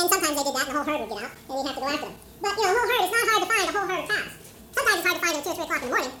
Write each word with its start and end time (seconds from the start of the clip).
And 0.00 0.08
sometimes 0.08 0.32
they 0.34 0.42
did 0.42 0.54
that 0.56 0.64
and 0.64 0.72
the 0.72 0.80
whole 0.80 0.88
herd 0.88 1.00
would 1.00 1.12
get 1.12 1.28
out 1.28 1.36
and 1.36 1.58
you'd 1.60 1.66
have 1.68 1.74
to 1.76 1.80
go 1.80 1.88
after 1.92 2.08
them. 2.08 2.16
But, 2.40 2.56
you 2.56 2.62
know, 2.64 2.72
a 2.72 2.80
whole 2.80 2.88
herd, 2.88 3.04
it's 3.04 3.12
not 3.12 3.28
hard 3.28 3.42
to 3.44 3.48
find 3.52 3.68
a 3.68 3.72
whole 3.76 3.84
herd 3.84 4.00
of 4.00 4.08
cows. 4.08 4.32
Sometimes 4.72 4.96
it's 4.96 5.04
hard 5.04 5.16
to 5.16 5.20
find 5.20 5.34
them 5.36 5.40
at 5.40 5.44
2 5.44 5.50
or 5.50 5.56
3 5.60 5.64
o'clock 5.68 5.76
in 5.76 5.88
the 5.88 5.92
morning, 5.92 6.12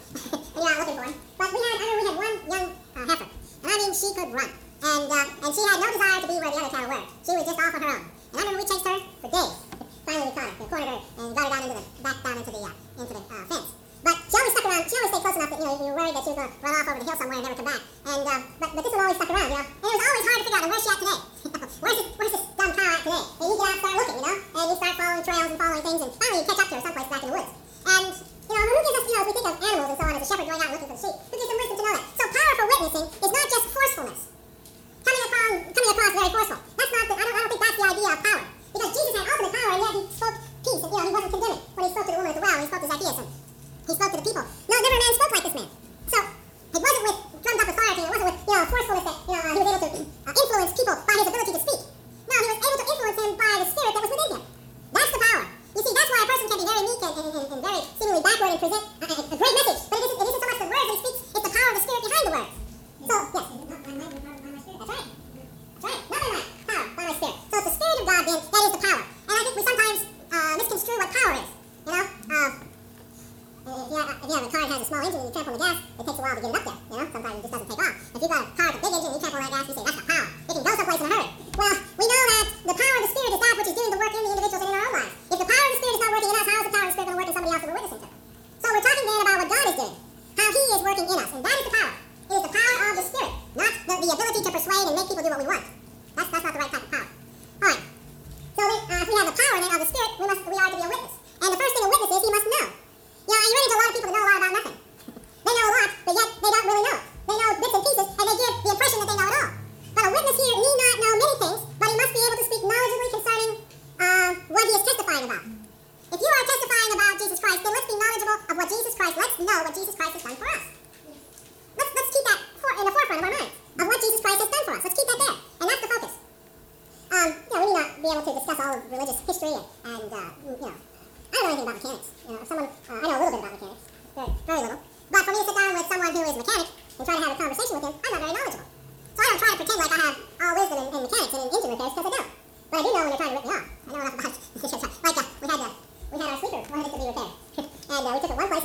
you 75.30 75.42
cramp 75.42 75.48
on 75.48 75.54
the 75.54 75.64
gas, 75.64 75.78
it 75.78 76.06
takes 76.06 76.18
a 76.18 76.22
while 76.22 76.34
to 76.34 76.40
get 76.40 76.50
it 76.50 76.56
up 76.56 76.64
there. 76.64 76.74
You 76.90 77.04
know, 77.04 77.12
sometimes 77.12 77.34
it 77.34 77.42
just 77.42 77.52
doesn't 77.52 77.68
take 77.70 77.78
off. 77.78 78.14
If 78.14 78.20
you've 78.20 78.30
got 78.30 78.42
a 78.42 78.50
car 78.50 78.72
with 78.72 78.80
a 78.80 78.82
big 78.82 78.94
engine, 78.94 79.12
you 79.14 79.20
trample 79.20 79.38
on 79.38 79.44
that 79.46 79.50
gas, 79.50 79.68
you 79.68 79.74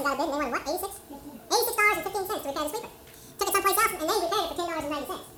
out 0.05 0.13
of 0.13 0.17
bed 0.19 0.29
and 0.29 0.33
they 0.33 0.49
wanted 0.49 0.53
what? 0.53 0.63
86 0.65 1.05
$86.15 1.49 2.27
to 2.27 2.47
repair 2.47 2.63
the 2.63 2.69
sweeper. 2.69 2.89
Took 3.39 3.47
it 3.49 3.53
someplace 3.53 3.77
else 3.77 3.91
and 3.91 4.09
they 4.09 4.19
repaired 4.25 4.45
it 4.45 4.49
for 4.49 4.65
$10.90. 4.65 5.34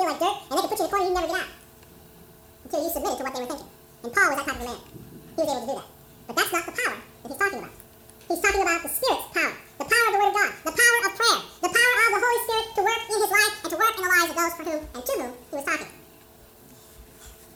feel 0.00 0.08
like 0.08 0.20
dirt, 0.20 0.36
and 0.48 0.56
they 0.56 0.62
could 0.64 0.72
put 0.72 0.80
you 0.80 0.84
in 0.84 0.88
a 0.88 0.92
corner 0.96 1.04
you 1.04 1.12
never 1.12 1.28
get 1.28 1.36
out. 1.44 1.50
Until 2.64 2.80
you 2.80 2.90
submitted 2.90 3.18
to 3.20 3.24
what 3.24 3.32
they 3.36 3.40
were 3.44 3.50
thinking. 3.52 3.70
And 4.00 4.12
Paul 4.16 4.26
was 4.32 4.36
that 4.40 4.46
type 4.48 4.60
of 4.60 4.64
man. 4.64 4.80
He 4.80 5.40
was 5.44 5.50
able 5.50 5.60
to 5.60 5.68
do 5.68 5.76
that. 5.76 5.88
But 6.24 6.34
that's 6.40 6.52
not 6.56 6.64
the 6.64 6.76
power 6.80 6.96
that 6.96 7.28
he's 7.28 7.40
talking 7.40 7.60
about. 7.60 7.74
He's 8.30 8.40
talking 8.40 8.62
about 8.64 8.80
the 8.80 8.90
Spirit's 8.96 9.28
power, 9.36 9.54
the 9.76 9.88
power 9.90 10.06
of 10.08 10.12
the 10.14 10.20
Word 10.20 10.30
of 10.30 10.36
God, 10.40 10.50
the 10.64 10.74
power 10.80 10.96
of 11.04 11.12
prayer, 11.20 11.38
the 11.60 11.72
power 11.76 11.94
of 12.00 12.12
the 12.16 12.20
Holy 12.24 12.40
Spirit 12.48 12.66
to 12.80 12.82
work 12.86 13.02
in 13.10 13.16
his 13.20 13.32
life 13.34 13.54
and 13.60 13.70
to 13.70 13.76
work 13.76 13.94
in 13.98 14.02
the 14.06 14.12
lives 14.14 14.30
of 14.30 14.36
those 14.40 14.54
for 14.56 14.64
whom 14.64 14.80
and 14.80 15.02
to 15.04 15.12
whom 15.20 15.30
he 15.36 15.54
was 15.60 15.66
talking. 15.68 15.90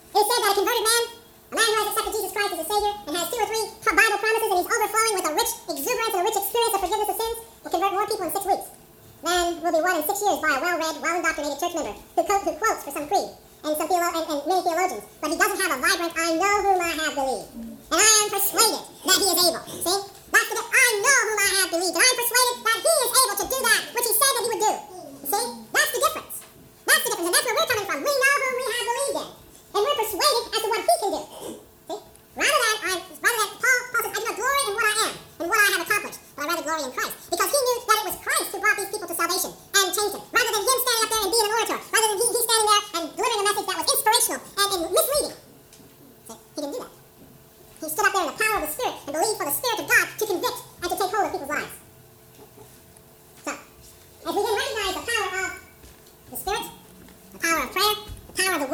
It 0.05 0.21
is 0.21 0.27
said 0.29 0.41
that 0.45 0.53
a 0.53 0.57
converted 0.59 0.85
man, 0.85 1.05
a 1.49 1.55
man 1.55 1.69
who 1.71 1.79
has 1.81 1.89
accepted 1.95 2.13
Jesus 2.13 2.33
Christ 2.35 2.51
as 2.53 2.61
a 2.61 2.67
Savior 2.69 2.95
and 3.09 3.13
has 3.15 3.27
two 3.33 3.41
or 3.41 3.49
three 3.49 3.65
Bible 3.73 4.21
promises 4.21 4.51
and 4.53 4.59
he's 4.61 4.69
overflowing 4.75 5.15
with 5.15 5.27
a 5.31 5.33
rich 5.33 5.53
exuberance 5.65 6.13
and 6.13 6.23
a 6.23 6.27
rich 6.29 6.39
experience 6.43 6.75
of 6.75 6.81
forgiveness 6.83 7.09
of 7.09 7.17
sins, 7.23 7.39
will 7.63 7.73
convert 7.73 7.93
more 7.95 8.07
people 8.11 8.27
in 8.27 8.33
six 8.35 8.45
weeks 8.45 8.67
will 9.25 9.73
be 9.73 9.81
won 9.81 9.97
in 9.97 10.05
six 10.05 10.21
years 10.21 10.39
by 10.45 10.53
a 10.53 10.61
well-read, 10.61 10.97
well-indoctrinated 11.01 11.57
church 11.57 11.75
member 11.75 11.95
who, 11.97 12.23
co- 12.29 12.45
who 12.45 12.53
quotes 12.61 12.85
for 12.85 12.93
some 12.93 13.09
creed 13.09 13.31
and 13.65 13.73
some 13.81 13.89
theolo- 13.89 14.13
and, 14.13 14.25
and 14.29 14.41
many 14.45 14.61
theologians, 14.61 15.05
but 15.25 15.33
he 15.33 15.37
doesn't 15.41 15.61
have 15.65 15.73
a 15.73 15.81
vibrant, 15.81 16.13
I 16.13 16.29
know 16.37 16.55
whom 16.61 16.79
I 16.85 16.93
have 16.93 17.15
believed. 17.17 17.49
And 17.89 17.99
I 18.01 18.11
am 18.21 18.29
persuaded 18.29 18.85
that 18.85 19.17
he 19.17 19.27
is 19.33 19.39
able. 19.41 19.65
See? 19.65 20.01
That's 20.29 20.51
the 20.53 20.61
I 20.61 20.87
know 21.01 21.19
whom 21.25 21.39
I 21.41 21.51
have 21.65 21.71
believed. 21.73 21.95
And 21.97 22.05
I 22.05 22.09
am 22.13 22.17
persuaded 22.21 22.55
that 22.65 22.79
he 22.85 22.93
is 23.01 23.13
able 23.25 23.37
to 23.41 23.47
do 23.49 23.59
that 23.65 23.81
which 23.97 24.07
he 24.09 24.13
said 24.13 24.33
that 24.35 24.45
he 24.45 24.51
would 24.53 24.63
do. 24.69 24.73
See? 25.25 25.47
That's 25.73 25.91
the 25.95 26.01
difference. 26.05 26.35
That's 26.85 27.03
the 27.05 27.09
difference. 27.15 27.29
And 27.29 27.35
that's 27.35 27.47
where 27.49 27.57
we're 27.57 27.71
coming 27.73 27.87
from. 27.89 27.99
We 28.05 28.13
know 28.13 28.35
whom 28.45 28.55
we 28.61 28.65
have 28.69 28.87
believed 28.93 29.17
in. 29.25 29.29
And 29.75 29.81
we're 29.81 29.99
persuaded 30.05 30.45
as 30.53 30.61
to 30.61 30.69
what 30.69 30.81
he 30.85 30.95
can 31.01 31.11
do. 31.17 31.23
Rather 32.35 32.51
than, 32.51 32.77
I, 32.83 32.93
rather 32.99 33.41
than 33.47 33.51
Paul, 33.63 33.79
Paul 33.95 34.03
says, 34.03 34.11
I 34.11 34.19
do 34.19 34.27
not 34.27 34.35
glory 34.35 34.61
in 34.67 34.73
what 34.75 34.87
I 34.91 34.95
am 35.07 35.13
and 35.15 35.47
what 35.47 35.59
I 35.59 35.67
have 35.79 35.83
accomplished, 35.87 36.21
but 36.35 36.41
I 36.43 36.47
rather 36.51 36.67
glory 36.67 36.83
in 36.83 36.93
Christ. 36.95 37.15
Because 37.31 37.51
he 37.51 37.59
knew 37.63 37.77
that 37.87 37.97
it 38.03 38.07
was 38.11 38.17
Christ 38.19 38.47
who 38.51 38.59
brought 38.59 38.77
these 38.79 38.91
people 38.91 39.07
to 39.07 39.15
salvation 39.15 39.51
and 39.55 39.85
changed 39.95 40.15
them. 40.19 40.25
Rather 40.35 40.51
than 40.51 40.63
him 40.67 40.79
standing 40.83 41.03
up 41.07 41.11
there 41.15 41.23
and 41.23 41.31
being 41.31 41.47
an 41.47 41.53
orator, 41.55 41.79
rather 41.79 42.09
than 42.11 42.19
he, 42.19 42.27
he 42.35 42.41
standing 42.43 42.69
there 42.69 42.83
and 42.99 43.05
delivering 43.15 43.39
a 43.39 43.47
message 43.47 43.67
that 43.71 43.77
was 43.79 43.89
inspirational 43.95 44.41
and, 44.43 44.69
and 44.75 44.83
misleading. 44.91 45.37
He 46.35 46.59
didn't 46.59 46.75
do 46.75 46.81
that. 46.83 46.95
He 47.79 47.87
stood 47.87 48.07
up 48.07 48.13
there 48.15 48.25
in 48.25 48.31
the 48.35 48.39
power 48.43 48.57
of 48.59 48.63
the 48.67 48.73
Spirit 48.75 48.95
and 49.05 49.13
believed 49.15 49.39
for 49.39 49.47
the 49.47 49.55
Spirit 49.55 49.79
of 49.79 49.87
God 49.87 50.07
to 50.19 50.25
convict 50.27 50.59
and 50.83 50.89
to 50.91 50.97
take 50.99 51.11
hold 51.15 51.23
of 51.23 51.31
people's 51.31 51.53
lives. 51.55 51.75
So, 53.47 53.51
as 53.55 54.33
we 54.35 54.41
then 54.43 54.55
recognize 54.59 54.95
the 54.99 55.07
power 55.07 55.39
of 55.39 55.55
the 56.35 56.39
Spirit, 56.43 56.67
the 57.31 57.39
power 57.39 57.61
of 57.63 57.71
prayer, 57.71 57.95
the 58.27 58.35
power 58.35 58.55
of 58.59 58.61
the 58.67 58.71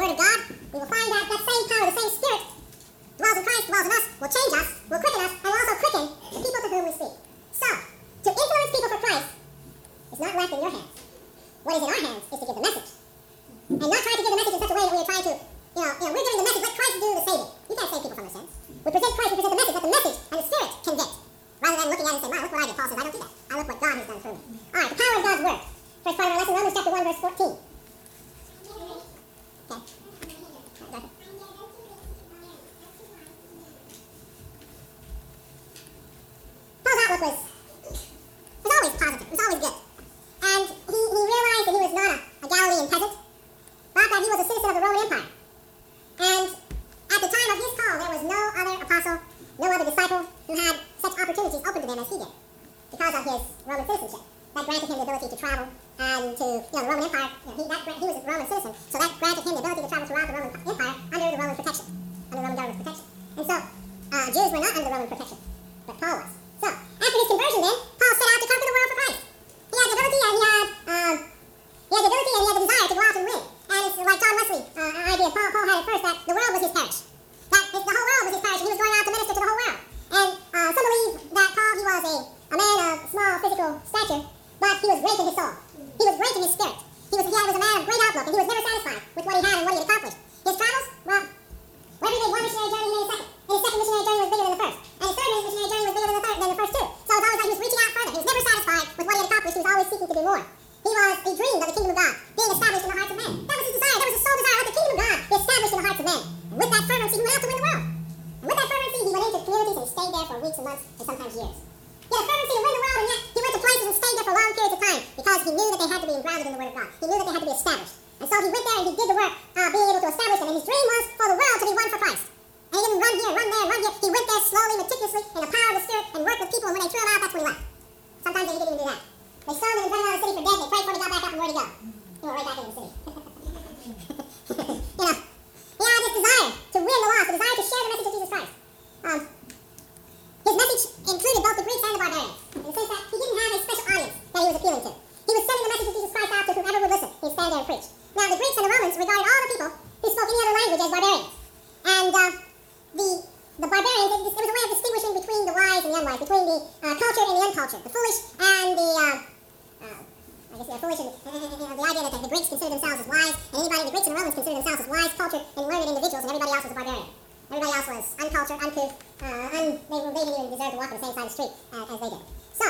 the 153.61 153.69
barbarians, 153.69 154.09
it, 154.09 154.21
was 154.25 154.33
a 154.33 154.41
way 154.41 154.63
of 154.65 154.71
distinguishing 154.73 155.13
between 155.21 155.41
the 155.45 155.53
wise 155.53 155.85
and 155.85 155.93
the 155.93 155.99
unwise, 156.01 156.17
between 156.17 156.45
the 156.49 156.57
uh, 156.81 156.97
cultured 156.97 157.27
and 157.29 157.37
the 157.37 157.43
uncultured, 157.45 157.81
the 157.85 157.93
foolish 157.93 158.19
and 158.41 158.69
the, 158.73 158.89
uh, 158.89 159.85
uh, 159.85 160.01
I 160.49 160.53
guess 160.57 160.65
the 160.65 160.81
foolish 160.81 161.01
and 161.05 161.09
the, 161.29 161.69
the 161.69 161.85
idea 161.85 162.01
that 162.01 162.13
the, 162.25 162.25
Greeks 162.25 162.49
considered 162.49 162.73
themselves 162.73 163.05
as 163.05 163.07
wise, 163.07 163.37
and 163.53 163.61
anybody, 163.61 163.85
the 163.85 163.93
Greeks 163.93 164.07
and 164.09 164.13
the 164.13 164.17
Romans 164.17 164.33
considered 164.33 164.65
themselves 164.65 164.81
as 164.81 164.89
wise, 164.89 165.13
cultured, 165.13 165.45
and 165.45 165.63
learned 165.69 165.93
individuals, 165.93 166.25
and 166.25 166.29
everybody 166.33 166.51
else 166.57 166.65
was 166.65 166.73
a 166.73 166.77
barbarian. 166.81 167.09
Everybody 167.53 167.73
else 167.77 167.87
was 167.93 168.05
uncultured, 168.17 168.59
uncouth, 168.65 168.93
uh, 169.21 169.57
un, 169.61 169.65
they, 169.77 169.99
they 170.09 170.23
didn't 170.25 170.37
even 170.41 170.51
deserve 170.57 170.71
to 170.73 170.79
walk 170.81 170.89
on 170.89 170.97
the 170.97 171.03
same 171.05 171.13
side 171.13 171.21
of 171.21 171.29
the 171.29 171.35
street 171.37 171.53
uh, 171.69 171.85
as 171.85 171.97
they 172.01 172.09
did. 172.09 172.23
So, 172.57 172.67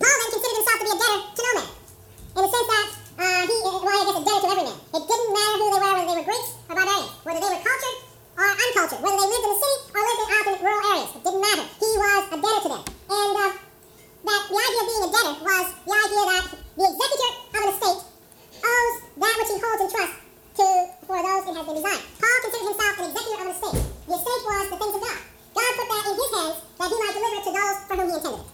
Paul 0.00 0.16
then 0.16 0.28
considered 0.32 0.56
himself 0.56 0.78
to 0.80 0.84
be 0.88 0.92
a 0.92 0.98
debtor 1.04 1.20
to 1.36 1.40
no 1.44 1.52
man. 1.52 1.68
In 2.32 2.40
the 2.40 2.48
sense 2.48 2.68
that 2.72 2.88
uh, 3.12 3.40
he, 3.44 3.54
well, 3.60 3.92
I 3.92 4.04
guess 4.08 4.16
a 4.16 4.24
debtor 4.24 4.40
to 4.40 4.48
every 4.56 4.64
man. 4.72 4.78
It 4.88 5.02
didn't 5.04 5.30
matter 5.36 5.56
who 5.60 5.66
they 5.68 5.80
were, 5.84 5.92
whether 5.92 6.08
they 6.08 6.16
were 6.16 6.28
Greeks 6.32 6.50
or 6.64 6.74
barbarians, 6.80 7.12
whether 7.28 7.40
they 7.44 7.52
were 7.52 7.60
cultured 7.60 7.96
or 8.36 8.48
uncultured, 8.48 9.00
whether 9.04 9.18
they 9.18 9.28
lived 9.28 9.46
in 9.46 9.52
the 9.52 9.60
city 9.60 9.78
or 9.92 10.00
lived 10.02 10.20
in 10.22 10.28
in 10.52 10.58
rural 10.64 10.82
areas. 10.92 11.10
It 11.12 11.22
didn't 11.22 11.42
matter. 11.42 11.64
He 11.76 11.88
was 12.00 12.22
a 12.32 12.38
debtor 12.40 12.60
to 12.62 12.70
them. 12.72 12.84
And 13.12 13.32
uh, 13.36 13.50
that 14.22 14.42
the 14.48 14.56
idea 14.56 14.80
of 14.80 14.88
being 14.88 15.04
a 15.04 15.10
debtor 15.12 15.34
was 15.42 15.66
the 15.82 15.92
idea 15.92 16.22
that 16.32 16.44
the 16.52 16.84
executor 16.88 17.30
of 17.32 17.60
an 17.62 17.68
estate 17.72 18.00
owes 18.62 18.96
that 19.20 19.34
which 19.36 19.50
he 19.52 19.56
holds 19.60 19.82
in 19.82 19.88
trust 19.92 20.14
to 20.52 20.66
for 21.06 21.18
those 21.20 21.44
it 21.44 21.54
has 21.56 21.66
been 21.66 21.76
designed. 21.76 22.04
Paul 22.20 22.38
considered 22.40 22.68
himself 22.72 22.94
an 22.96 23.04
executor 23.12 23.36
of 23.36 23.42
an 23.42 23.52
estate. 23.52 23.78
The 24.08 24.14
estate 24.16 24.42
was 24.46 24.66
the 24.72 24.78
things 24.80 24.94
of 24.96 25.02
God. 25.02 25.20
God 25.52 25.70
put 25.76 25.86
that 25.92 26.04
in 26.08 26.14
his 26.16 26.32
hands 26.32 26.56
that 26.78 26.88
he 26.88 26.96
might 26.96 27.14
deliver 27.16 27.36
it 27.36 27.44
to 27.44 27.52
those 27.52 27.78
for 27.84 27.94
whom 28.00 28.08
he 28.08 28.16
intended 28.16 28.40
it. 28.40 28.48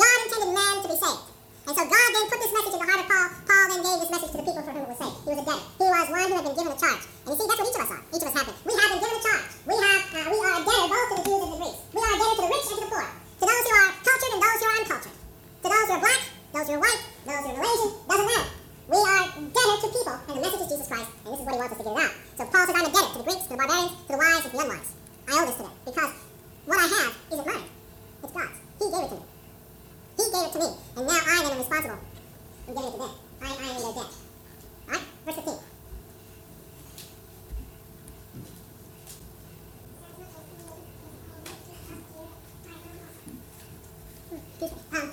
God 0.00 0.16
intended 0.24 0.50
man 0.54 0.74
to 0.80 0.88
be 0.88 0.96
saved. 0.96 1.33
And 1.64 1.72
so 1.72 1.82
God 1.84 2.08
then 2.12 2.24
put 2.28 2.38
this 2.44 2.52
message 2.52 2.74
in 2.76 2.80
the 2.80 2.88
heart 2.92 3.00
of 3.00 3.08
Paul. 3.08 3.26
Paul 3.48 3.64
then 3.72 3.80
gave 3.80 3.98
this 4.04 4.10
message 4.12 4.32
to 4.32 4.38
the 4.38 4.46
people 4.46 4.62
for 4.64 4.72
whom 4.76 4.84
it 4.84 4.90
was 4.92 5.00
saved. 5.00 5.16
He 5.24 5.30
was 5.32 5.40
a 5.40 5.46
debtor. 5.48 5.64
He 5.80 5.86
was 5.88 6.06
one 6.12 6.28
who 6.28 6.36
had 6.36 6.44
been 6.44 6.56
given 6.60 6.72
a 6.76 6.78
charge. 6.78 7.02
And 7.04 7.28
you 7.32 7.36
see, 7.40 7.46
that's 7.48 7.60
what 7.60 7.68
each 7.72 7.78
of 7.80 7.84
us 7.84 7.92
are. 7.94 8.02
Each 8.12 8.24
of 8.24 8.28
us 8.28 8.36
have 8.36 8.46
been. 8.48 8.58
We 8.68 8.72
have 8.76 8.90
been 8.92 9.00
given 9.00 9.16
a 9.16 9.24
charge. 9.24 9.48
We 9.64 9.74
have, 9.80 10.02
uh, 10.12 10.26
we 10.28 10.38
are 10.44 10.54
a 10.54 10.62
debtor 10.64 10.86
both 10.92 11.08
to 11.08 11.14
the 11.14 11.24
Jews 11.24 11.42
and 11.44 11.52
the 11.54 11.60
Greeks. 11.64 11.80
We 11.94 12.00
are 12.04 12.12
a 12.12 12.18
debtor 12.20 12.36
to 12.36 12.42
the 12.44 12.50
rich 12.52 12.66
and 12.68 12.76
to 12.76 12.84
the 12.84 12.90
poor. 12.92 13.04
To 13.04 13.44
those 13.48 13.64
who 13.64 13.74
are 13.74 13.90
cultured 14.04 14.32
and 14.34 14.40
those 14.44 14.58
who 14.60 14.66
are 14.68 14.76
uncultured. 14.76 15.16
To 15.16 15.66
those 15.72 15.86
who 15.88 15.94
are 15.94 16.02
black, 16.04 16.22
those 16.52 16.66
who 16.68 16.74
are 16.74 16.82
white, 16.84 17.02
those 17.24 17.42
who 17.44 17.48
are 17.48 17.58
Malaysian, 17.60 17.90
doesn't 18.04 18.28
matter. 18.28 18.48
We 18.84 19.00
are 19.00 19.24
debtor 19.24 19.76
to 19.80 19.88
people, 19.88 20.16
and 20.28 20.34
the 20.36 20.42
message 20.44 20.60
is 20.60 20.68
Jesus 20.68 20.88
Christ, 20.92 21.08
and 21.24 21.28
this 21.32 21.40
is 21.40 21.46
what 21.48 21.54
he 21.56 21.60
wants 21.64 21.72
us 21.72 21.80
to 21.80 21.84
get 21.88 21.96
it 21.96 22.04
out. 22.04 22.12
So 22.36 22.42
Paul 22.44 22.64
says, 22.68 22.76
I'm 22.76 22.84
a 22.84 22.92
debtor 22.92 23.08
to 23.08 23.18
the 23.18 23.24
Greeks, 23.24 23.44
to 23.48 23.48
the 23.48 23.56
barbarians, 23.56 23.92
to 24.04 24.10
the 24.12 24.20
wise, 24.20 24.44
and 24.44 24.52
to 24.52 24.56
the 24.56 24.60
unwise. 24.60 24.90
I 25.24 25.32
owe 25.32 25.46
this 25.48 25.56
to 25.56 25.64
them, 25.64 25.74
because 25.88 26.12
what 26.68 26.76
I 26.76 26.86
have 26.92 27.12
isn't 27.32 27.46
mine. 27.48 27.64
It's 28.20 28.32
God's. 28.32 28.58
He 28.76 28.84
gave 28.92 29.04
it 29.04 29.08
to 29.08 29.16
me. 29.16 29.24
He 30.16 30.24
gave 30.30 30.44
it 30.44 30.52
to 30.52 30.58
me, 30.60 30.68
and 30.96 31.06
now 31.08 31.16
I 31.16 31.42
then 31.42 31.52
am 31.52 31.58
responsible 31.58 31.98
for 32.64 32.72
giving 32.76 32.88
it 32.88 32.92
to 32.92 32.98
them. 32.98 33.10
I, 33.40 33.46
I 33.48 33.68
am 33.68 33.76
in 33.76 33.82
their 33.82 33.92
debt. 33.92 34.12
Alright? 34.84 35.04
Verse 35.24 35.34
15. 35.34 35.74
Um, 44.64 45.10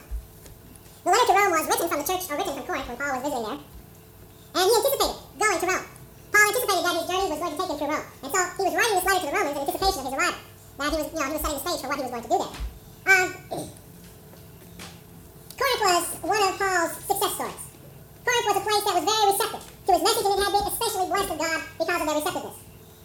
the 1.03 1.09
letter 1.09 1.25
to 1.25 1.33
Rome 1.33 1.51
was 1.51 1.67
written 1.67 1.89
from 1.89 1.99
the 1.99 2.07
church 2.07 2.29
originated 2.29 2.55
from 2.55 2.65
Corinth 2.67 2.87
when 2.87 2.97
Paul 2.97 3.11
was 3.17 3.23
visiting 3.25 3.43
there. 3.43 3.59
And 4.53 4.63
he 4.63 4.73
anticipated 4.77 5.17
going 5.41 5.59
to 5.59 5.67
Rome. 5.67 5.85
Paul 6.31 6.45
anticipated 6.45 6.83
that 6.85 6.95
his 7.01 7.07
journey 7.09 7.27
was 7.33 7.39
going 7.41 7.51
to 7.51 7.57
take 7.57 7.71
him 7.71 7.77
through 7.81 7.91
Rome. 7.91 8.07
And 8.21 8.29
so 8.31 8.39
he 8.53 8.63
was 8.69 8.75
writing 8.77 8.95
this 8.95 9.05
letter 9.09 9.19
to 9.19 9.27
the 9.27 9.35
Romans 9.35 9.55
in 9.57 9.61
anticipation 9.65 9.99
of 9.99 10.05
his 10.05 10.15
arrival. 10.15 10.41
That 10.77 10.89
he 10.91 10.97
was, 11.01 11.07
you 11.11 11.19
know, 11.19 11.25
he 11.25 11.35
was 11.35 11.41
setting 11.41 11.57
the 11.57 11.63
stage 11.65 11.81
for 11.81 11.89
what 11.89 11.97
he 11.99 12.05
was 12.05 12.13
going 12.13 12.25
to 12.25 12.31
do 12.31 12.37
there. 12.37 12.53
Um, 13.11 13.27
Corinth 15.57 15.81
was 15.81 16.05
one 16.21 16.43
of 16.45 16.53
Paul's 16.61 16.93
success 17.01 17.33
stories. 17.33 17.63
Corinth 18.21 18.45
was 18.45 18.57
a 18.61 18.65
place 18.65 18.83
that 18.85 18.95
was 19.01 19.05
very 19.09 19.25
receptive 19.33 19.63
to 19.65 19.89
his 19.97 20.03
message, 20.05 20.25
and 20.29 20.33
it 20.37 20.41
had 20.41 20.53
been 20.53 20.67
especially 20.69 21.07
blessed 21.09 21.31
of 21.33 21.37
God 21.41 21.59
because 21.81 21.99
of 22.01 22.05
their 22.05 22.17
receptiveness. 22.21 22.57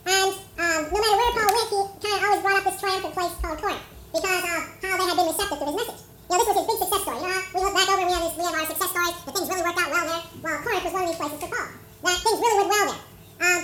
And 0.07 0.31
um, 0.37 0.81
no 0.93 0.99
matter 1.01 1.17
where 1.17 1.33
Paul 1.37 1.51
went, 1.57 1.69
he 1.73 1.81
kind 2.05 2.17
of 2.17 2.23
always 2.23 2.43
brought 2.45 2.59
up 2.61 2.65
this 2.69 2.79
triumphant 2.81 3.13
place 3.17 3.35
called 3.41 3.59
Corinth 3.61 3.85
because 4.13 4.45
of 4.45 4.63
how 4.85 4.95
they 5.01 5.07
had 5.09 5.17
been 5.17 5.29
receptive 5.33 5.59
to 5.59 5.67
his 5.67 5.77
message. 5.81 6.01
You 6.27 6.35
know, 6.35 6.43
this 6.43 6.49
was 6.51 6.59
his 6.59 6.67
big 6.67 6.79
success 6.83 7.03
story. 7.07 7.19
You 7.23 7.27
know 7.27 7.39
how 7.39 7.55
we 7.55 7.59
look 7.63 7.75
back 7.77 7.87
over 7.87 8.03
and 8.03 8.09
we 8.11 8.15
have, 8.19 8.25
this, 8.27 8.35
we 8.35 8.43
have 8.43 8.57
our 8.59 8.67
success 8.67 8.91
stories, 8.91 9.15
that 9.15 9.31
things 9.31 9.47
really 9.47 9.63
worked 9.63 9.79
out 9.79 9.91
well 9.95 10.07
there. 10.11 10.23
Well, 10.43 10.59
Corinth 10.59 10.85
was 10.87 10.95
one 10.97 11.03
of 11.07 11.09
these 11.15 11.21
places 11.23 11.39
for 11.39 11.51
Paul. 11.55 11.69
That 12.03 12.19
things 12.19 12.39
really 12.43 12.57
went 12.57 12.71
well 12.75 12.87
there. 12.91 13.03
Um, 13.47 13.63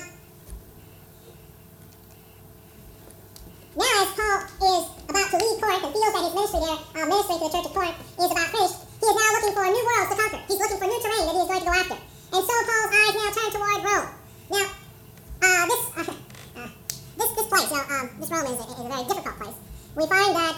now, 3.72 3.92
as 3.98 4.10
Paul 4.14 4.38
is 4.46 4.84
about 5.10 5.28
to 5.32 5.36
leave 5.42 5.58
Corinth 5.58 5.82
and 5.82 5.92
feels 5.96 6.12
that 6.14 6.22
his 6.22 6.34
ministry 6.38 6.60
there, 6.62 6.78
uh, 6.78 7.06
ministering 7.10 7.38
to 7.40 7.44
the 7.48 7.52
church 7.56 7.66
of 7.66 7.74
Corinth, 7.74 7.98
is 7.98 8.30
about 8.30 8.48
finished, 8.54 8.78
he 9.02 9.06
is 9.10 9.16
now 9.18 9.30
looking 9.34 9.54
for 9.58 9.64
new 9.66 9.82
worlds 9.82 10.08
to 10.12 10.16
conquer. 10.22 10.40
He's 10.46 10.60
looking 10.62 10.78
for 10.78 10.86
new 10.86 11.00
terrain 11.02 11.24
that 11.26 11.34
he 11.34 11.42
is 11.42 11.50
going 11.50 11.62
to 11.62 11.66
go 11.66 11.74
after. 11.74 11.98
And 11.98 12.42
so 12.46 12.54
Paul's 12.62 12.92
eyes 12.94 13.14
now 13.18 13.30
turn 13.34 13.50
toward 13.50 13.80
Rome. 13.82 14.08
Now, 14.54 14.66
uh, 15.42 15.62
this, 15.66 15.82
uh, 15.98 16.14
uh, 16.62 16.70
this, 17.18 17.30
this 17.34 17.46
place, 17.50 17.68
you 17.74 17.78
know, 17.82 17.90
um, 17.90 18.06
this 18.22 18.30
Rome 18.30 18.46
is 18.46 18.58
a, 18.62 18.66
is 18.70 18.78
a 18.78 18.86
very 18.86 19.04
difficult 19.10 19.34
place. 19.42 19.58
We 19.92 20.06
find 20.08 20.32
that 20.32 20.56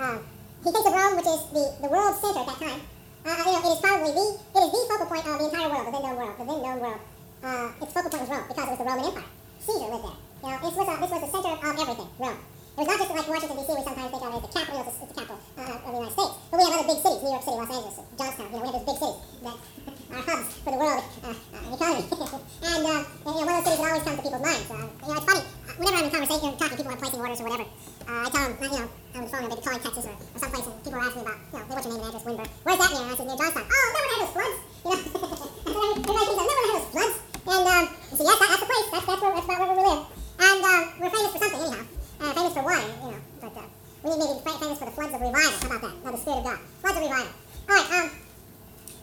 uh, 0.00 0.18
he 0.64 0.72
thinks 0.72 0.88
of 0.88 0.94
Rome, 0.96 1.16
which 1.20 1.28
is 1.28 1.42
the, 1.52 1.64
the 1.84 1.90
world 1.92 2.16
center 2.16 2.40
at 2.40 2.48
that 2.48 2.60
time. 2.64 2.80
Uh, 3.24 3.36
you 3.44 3.52
know, 3.52 3.60
it 3.60 3.72
is 3.76 3.80
probably 3.84 4.12
the 4.16 4.26
it 4.56 4.62
is 4.64 4.70
the 4.72 4.80
focal 4.88 5.06
point 5.06 5.24
of 5.28 5.36
the 5.36 5.44
entire 5.52 5.68
world, 5.68 5.84
the 5.84 5.92
then 5.92 6.00
known 6.00 6.16
world, 6.16 6.34
the 6.40 6.44
then 6.48 6.60
known 6.64 6.78
world. 6.80 7.00
Uh, 7.44 7.84
its 7.84 7.92
focal 7.92 8.08
point 8.08 8.24
was 8.24 8.30
Rome 8.32 8.44
because 8.48 8.64
it 8.64 8.72
was 8.72 8.80
the 8.80 8.88
Roman 8.88 9.04
Empire. 9.04 9.30
Caesar 9.60 9.88
lived 9.92 10.04
there. 10.04 10.18
You 10.44 10.48
know, 10.48 10.58
this 10.64 10.74
was 10.80 10.88
a, 10.88 10.94
this 10.96 11.12
was 11.12 11.22
the 11.24 11.30
center 11.32 11.52
of 11.60 11.76
everything. 11.76 12.10
Rome. 12.16 12.40
It 12.74 12.80
was 12.80 12.88
not 12.88 12.98
just 13.04 13.10
like 13.12 13.28
Washington 13.28 13.56
D.C. 13.60 13.68
We 13.68 13.84
sometimes 13.84 14.10
think 14.10 14.24
of 14.24 14.32
it 14.32 14.36
as 14.36 14.44
the 14.44 14.52
capital. 14.56 14.80
It's, 14.80 14.96
the 14.96 15.14
capital 15.14 15.38
uh, 15.60 15.84
of 15.84 15.90
the 15.92 15.98
United 16.00 16.16
States. 16.16 16.34
But 16.48 16.56
we 16.56 16.64
have 16.64 16.74
other 16.74 16.88
big 16.88 17.00
cities: 17.04 17.20
New 17.20 17.32
York 17.36 17.44
City, 17.44 17.56
Los 17.60 17.70
Angeles, 17.70 17.96
Johnstown. 18.16 18.48
You 18.48 18.56
know, 18.56 18.64
we 18.64 18.68
have 18.72 18.76
those 18.80 18.88
big 18.88 18.98
cities 19.04 19.20
that 19.44 19.56
are 20.14 20.22
hubs 20.22 20.54
for 20.62 20.70
the 20.70 20.78
world 20.78 21.04
uh, 21.24 21.34
uh, 21.34 21.74
economy. 21.74 22.04
and, 22.06 22.86
uh, 22.86 23.02
you 23.02 23.30
know, 23.30 23.34
one 23.34 23.48
of 23.48 23.64
those 23.64 23.64
cities 23.64 23.80
that 23.80 23.88
always 23.90 24.04
comes 24.04 24.16
to 24.16 24.22
people's 24.22 24.44
minds. 24.44 24.70
Uh, 24.70 24.74
you 24.74 25.08
know, 25.10 25.18
it's 25.18 25.26
funny. 25.26 25.42
Whenever 25.74 25.96
I'm 25.98 26.04
in 26.04 26.10
conversation, 26.14 26.48
talking 26.54 26.70
to 26.70 26.76
people 26.78 26.92
about 26.94 27.00
placing 27.02 27.20
orders 27.20 27.40
or 27.40 27.44
whatever, 27.44 27.66
uh, 27.66 28.22
I 28.22 28.28
tell 28.30 28.44
them, 28.46 28.52
you 28.62 28.70
know, 28.70 28.88
on 29.14 29.20
the 29.24 29.28
phone, 29.30 29.42
or 29.44 29.48
maybe 29.50 29.62
calling 29.64 29.82
Texas 29.82 30.04
or, 30.06 30.14
or 30.14 30.38
someplace, 30.38 30.66
and 30.70 30.74
people 30.84 30.94
are 30.94 31.04
asking 31.04 31.22
me 31.22 31.26
about, 31.26 31.38
you 31.42 31.58
know, 31.58 31.64
hey, 31.64 31.74
what's 31.74 31.86
your 31.86 31.94
name 31.94 32.04
and 32.04 32.14
address, 32.14 32.24
Windber? 32.24 32.48
Where's 32.62 32.78
that 32.78 32.90
near? 32.94 33.04
I 33.04 33.14
said, 33.14 33.26
near 33.26 33.38
Johnstown. 33.42 33.66
Oh, 33.66 33.86
never 33.94 34.08
had 34.14 34.20
those 34.22 34.32
floods. 34.34 34.58
You 34.84 34.90
know, 34.94 35.82
everybody 35.94 36.24
thinks 36.24 36.40
I've 36.40 36.50
never 36.50 36.62
had 36.62 36.70
those 36.74 36.88
floods. 36.94 37.16
And 37.44 37.64
um, 37.64 37.84
said, 38.14 38.26
yes, 38.28 38.38
that, 38.38 38.48
that's 38.54 38.62
the 38.62 38.68
place. 38.70 38.86
That's, 38.94 39.06
that's, 39.06 39.20
where, 39.22 39.32
that's 39.34 39.46
about 39.50 39.58
where 39.60 39.74
we 39.74 39.84
live. 39.84 40.02
And 40.34 40.58
um, 40.64 40.82
we're 41.00 41.10
famous 41.10 41.30
for 41.34 41.40
something, 41.42 41.60
anyhow. 41.60 41.84
Uh, 42.22 42.32
famous 42.34 42.52
for 42.54 42.64
water, 42.64 42.86
you 42.86 43.10
know. 43.10 43.22
But 43.42 43.54
uh, 43.58 43.68
we 44.04 44.10
need 44.14 44.20
maybe 44.22 44.40
fa- 44.46 44.58
famous 44.62 44.78
for 44.78 44.86
the 44.86 44.94
floods 44.94 45.12
of 45.14 45.20
revival. 45.20 45.58
How 45.58 45.66
about 45.66 45.82
that? 45.82 45.94
No, 46.04 46.08
the 46.14 46.20
Spirit 46.22 46.38
of 46.38 46.44
God. 46.44 46.58
Floods 46.80 46.96
of 46.96 47.02
revival. 47.02 47.32
All 47.64 47.74
right. 47.74 47.90
Um, 47.98 48.23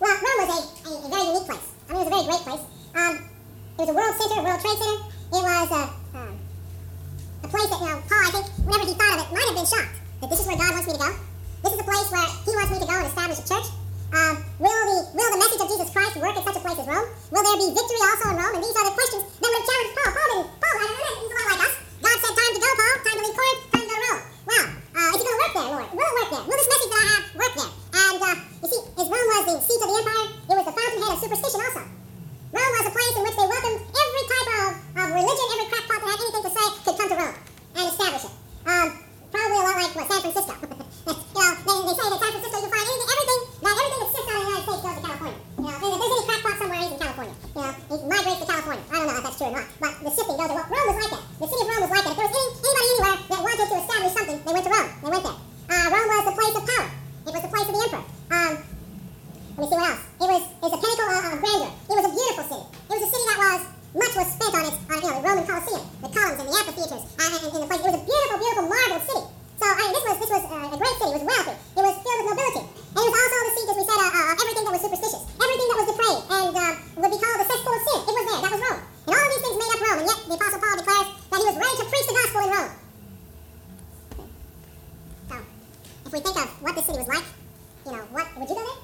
well, 0.01 0.17
Rome 0.17 0.37
was 0.41 0.49
a, 0.49 0.59
a, 0.81 0.91
a 0.97 1.09
very 1.13 1.25
unique 1.29 1.45
place. 1.45 1.67
I 1.85 1.93
mean, 1.93 2.01
it 2.01 2.03
was 2.03 2.09
a 2.09 2.15
very 2.17 2.25
great 2.25 2.43
place. 2.49 2.65
Um, 2.97 3.13
it 3.21 3.85
was 3.85 3.89
a 3.89 3.95
world 3.95 4.15
center, 4.17 4.41
world 4.41 4.61
trade 4.65 4.79
center. 4.81 4.97
It 5.29 5.41
was 5.45 5.69
a, 5.71 5.83
um, 6.17 6.33
a 7.45 7.47
place 7.47 7.69
that, 7.69 7.79
you 7.79 7.87
know, 7.87 8.01
Paul, 8.09 8.23
I 8.25 8.31
think, 8.33 8.45
whenever 8.65 8.85
he 8.89 8.95
thought 8.97 9.13
of 9.13 9.19
it, 9.21 9.29
might 9.29 9.45
have 9.45 9.57
been 9.61 9.69
shocked 9.69 9.95
that 10.21 10.27
this 10.33 10.41
is 10.41 10.45
where 10.49 10.57
God 10.57 10.73
wants 10.73 10.89
me 10.89 10.97
to 10.97 11.01
go. 11.05 11.11
This 11.61 11.73
is 11.77 11.79
a 11.79 11.87
place 11.87 12.07
where 12.09 12.27
he 12.33 12.51
wants 12.57 12.71
me 12.73 12.77
to 12.81 12.89
go 12.89 12.95
and 12.97 13.05
establish 13.05 13.39
a 13.39 13.45
church. 13.45 13.67
Um, 14.11 14.33
will, 14.57 14.73
the, 14.73 14.97
will 15.13 15.29
the 15.31 15.39
message 15.39 15.61
of 15.61 15.69
Jesus 15.71 15.89
Christ 15.93 16.17
work 16.17 16.33
in 16.33 16.43
such 16.43 16.57
a 16.57 16.63
place 16.65 16.81
as 16.81 16.87
Rome? 16.89 17.07
Will 17.29 17.43
there 17.45 17.57
be 17.61 17.69
victory 17.71 18.01
also 18.01 18.25
in 18.33 18.35
Rome? 18.41 18.53
And 18.57 18.63
these 18.65 18.75
are 18.75 18.85
the 18.89 18.95
questions 18.97 19.23
that 19.23 19.47
would 19.47 19.55
have 19.55 19.67
challenged 19.69 19.93
Paul. 19.95 20.11
Paul 20.11 20.27
didn't, 20.33 20.49
Paul, 20.57 20.75
I 20.75 20.85
don't 20.89 20.97
know, 20.97 21.13
he's 21.15 21.31
a 21.31 21.37
lot 21.37 21.47
like 21.53 21.63
us. 21.63 21.75
God 22.01 22.17
said, 22.19 22.33
time 22.35 22.53
to 22.57 22.59
go, 22.59 22.69
Paul, 22.75 22.95
time 23.05 23.17
to 23.17 23.23
leave 23.23 23.37
Corinth, 23.37 23.61
time 23.71 23.85
to 23.85 23.87
go 23.87 23.95
to 23.95 24.09
Rome. 24.09 24.23
Well, 24.49 24.65
uh, 24.91 25.09
is 25.13 25.19
it 25.21 25.25
going 25.29 25.37
to 25.37 25.41
work 25.45 25.53
there, 25.53 25.69
Lord? 25.71 25.87
Will 25.93 26.09
it 26.09 26.15
work 26.17 26.29
there? 26.33 26.43
Will 26.49 26.57
this 26.59 26.69
message 26.73 26.91
that 26.91 27.01
I 27.01 27.07
have 27.07 27.23
work 27.37 27.53
there? 27.55 27.71
And, 27.91 28.15
uh, 28.19 28.35
you 28.61 28.67
see, 28.67 28.81
as 28.99 29.07
Rome 29.07 29.27
was 29.31 29.43
the 29.47 29.55
seat 29.63 29.79
of 29.79 29.87
the 29.87 29.97
empire, 30.01 30.25
it 30.27 30.55
was 30.59 30.67
the 30.67 30.75
fountainhead 30.75 31.11
of 31.15 31.19
superstition 31.23 31.61
also. 31.65 31.83
Rome 32.51 32.73
was 32.75 32.85
a 32.85 32.91
place 32.91 33.15
in 33.15 33.23
which 33.23 33.37
they 33.39 33.47
welcomed 33.47 33.79
every 33.79 34.23
type 34.27 34.49
of, 34.51 34.69
of 34.91 35.07
religion, 35.07 35.45
every 35.55 35.67
crackpot 35.71 35.99
that 36.03 36.09
had 36.11 36.19
anything 36.19 36.43
to 36.43 36.51
say 36.51 36.65
could 36.83 36.95
come 36.99 37.09
to 37.09 37.15
Rome 37.15 37.37
and 37.79 37.83
establish 37.87 38.23
it. 38.27 38.33
Um, 38.67 38.87
probably 39.31 39.55
a 39.55 39.63
lot 39.63 39.75
like 39.79 39.95
what, 39.95 40.05
San 40.11 40.19
Francisco. 40.19 40.53
you 40.61 41.41
know, 41.41 41.51
they, 41.63 41.77
they 41.87 41.95
say 41.95 42.05
that 42.11 42.19
San 42.19 42.31
Francisco 42.35 42.57
you 42.59 42.67
can 42.67 42.73
find 42.75 42.85
anything, 42.91 43.07
everything, 43.07 43.41
that 43.63 43.71
everything 43.71 43.99
that 44.03 44.09
sits 44.11 44.27
out 44.27 44.35
in 44.35 44.41
the 44.41 44.49
United 44.51 44.65
States 44.67 44.81
goes 44.83 44.95
to 44.99 45.01
California. 45.01 45.39
You 45.41 45.63
know, 45.63 45.75
and 45.79 45.89
if 45.91 45.99
there's 46.01 46.11
any 46.11 46.25
crackpot 46.27 46.55
somewhere, 46.59 46.79
he's 46.81 46.91
in 46.91 46.99
California. 47.01 47.35
You 47.41 47.61
know, 47.61 47.71
he 47.71 47.95
migrates 48.11 48.39
to 48.41 48.47
California. 48.51 48.83
I 48.91 48.95
don't 48.99 49.07
know 49.07 49.15
if 49.15 49.23
that's 49.23 49.37
true 49.39 49.47
or 49.47 49.55
not, 49.55 49.67
but 49.79 49.91
the 50.03 50.11
shifting 50.11 50.37
goes 50.37 50.49
to 50.51 50.55
well, 50.59 50.67
Rome 50.75 50.87
was 50.91 50.97
like 51.01 51.11
that. 51.15 51.23
The 51.39 51.47
city 51.47 51.61
of 51.63 51.69
Rome 51.71 51.81
was 51.87 51.91
like 51.95 52.03
that. 52.03 52.11
If 52.11 52.17
there 52.19 52.27
was 52.27 52.35
any, 52.35 52.49
anybody 52.51 52.87
anywhere 52.91 53.17
that 53.31 53.39
wanted 53.41 53.67
to 53.71 53.77
establish 53.79 54.11
something, 54.11 54.37
they 54.43 54.51
went 54.51 54.65
to 54.67 54.73
Rome. 54.75 54.89
They 54.91 55.11
went 55.15 55.23
there. 55.23 55.39
Uh, 55.71 55.85
Rome 55.87 56.07
was 56.11 56.25
the 56.27 56.35
place 56.35 56.55
of 56.59 56.63
power. 56.67 56.89
It 56.91 57.31
was 57.31 57.43
the 57.47 57.51
place 57.55 57.67
of 57.71 57.73
the 57.79 57.81
emperor. 57.87 58.05
Um, 58.35 58.53
let 59.51 59.59
me 59.59 59.67
see 59.67 59.77
what 59.77 59.91
else. 59.91 60.03
It 60.17 60.27
was, 60.31 60.43
it 60.47 60.63
was 60.63 60.73
a 60.73 60.81
pinnacle 60.81 61.07
of, 61.11 61.21
of 61.21 61.37
grandeur. 61.43 61.71
It 61.75 61.95
was 61.99 62.05
a 62.07 62.13
beautiful 62.15 62.45
city. 62.47 62.65
It 62.71 62.93
was 62.95 63.03
a 63.03 63.09
city 63.11 63.25
that 63.29 63.39
was 63.41 63.61
much 63.91 64.13
was 64.15 64.27
spent 64.31 64.53
on 64.55 64.63
its, 64.63 64.77
on, 64.87 64.97
you 65.03 65.09
know, 65.11 65.15
the 65.19 65.25
Roman 65.27 65.43
Colosseum, 65.43 65.83
the 65.99 66.07
columns 66.07 66.39
and 66.39 66.47
the 66.47 66.55
amphitheaters, 66.55 67.03
uh, 67.03 67.19
and, 67.19 67.31
and, 67.35 67.51
and 67.51 67.61
the 67.61 67.67
place. 67.67 67.83
It 67.83 67.89
was 67.91 67.99
a 67.99 68.05
beautiful, 68.07 68.37
beautiful 68.39 68.67
marble 68.71 69.01
city. 69.03 69.23
So 69.59 69.65
I 69.67 69.75
mean, 69.77 69.91
this 69.91 70.05
was 70.07 70.17
this 70.17 70.31
was 70.31 70.43
uh, 70.47 70.71
a 70.71 70.77
great 70.79 70.95
city. 70.97 71.11
It 71.11 71.17
was 71.19 71.27
wealthy. 71.27 71.55
It 71.77 71.83
was 71.83 71.95
filled 71.99 72.19
with 72.23 72.29
nobility, 72.31 72.63
and 72.71 73.01
it 73.05 73.11
was 73.11 73.21
also 73.21 73.37
the 73.37 73.53
seat, 73.53 73.67
as 73.67 73.77
we 73.77 73.85
said, 73.85 73.99
uh, 74.01 74.09
uh, 74.09 74.31
of 74.31 74.35
everything 74.41 74.63
that 74.65 74.73
was 74.73 74.83
superstitious, 74.87 75.23
everything 75.35 75.67
that 75.67 75.77
was 75.77 75.87
depraved, 75.91 76.23
and 76.31 76.53
uh, 76.55 76.73
would 76.97 77.11
be 77.11 77.19
called 77.21 77.37
the 77.37 77.47
cesspool 77.51 77.75
of 77.75 77.83
sin. 77.85 77.99
It 78.01 78.13
was 78.17 78.25
there. 78.31 78.39
That 78.41 78.51
was 78.55 78.61
Rome, 78.65 78.81
and 78.81 79.11
all 79.11 79.21
of 79.21 79.29
these 79.29 79.43
things 79.45 79.57
made 79.61 79.71
up 79.75 79.81
Rome. 79.83 79.99
And 80.01 80.07
yet, 80.09 80.19
the 80.25 80.35
Apostle 80.39 80.59
Paul 80.63 80.75
declares 80.79 81.07
that 81.11 81.37
he 81.37 81.45
was 81.51 81.57
ready 81.59 81.75
to 81.75 81.85
preach 81.91 82.07
the 82.07 82.15
gospel 82.17 82.39
in 82.41 82.49
Rome. 82.55 82.73
So, 85.27 85.35
if 85.37 86.11
we 86.15 86.19
think 86.23 86.37
of 86.39 86.49
what 86.63 86.73
this 86.73 86.85
city 86.87 86.99
was 87.03 87.11
like, 87.11 87.27
you 87.85 87.91
know, 87.93 88.03
what 88.15 88.25
would 88.39 88.47
you 88.47 88.57
go 88.57 88.63
there? 88.63 88.81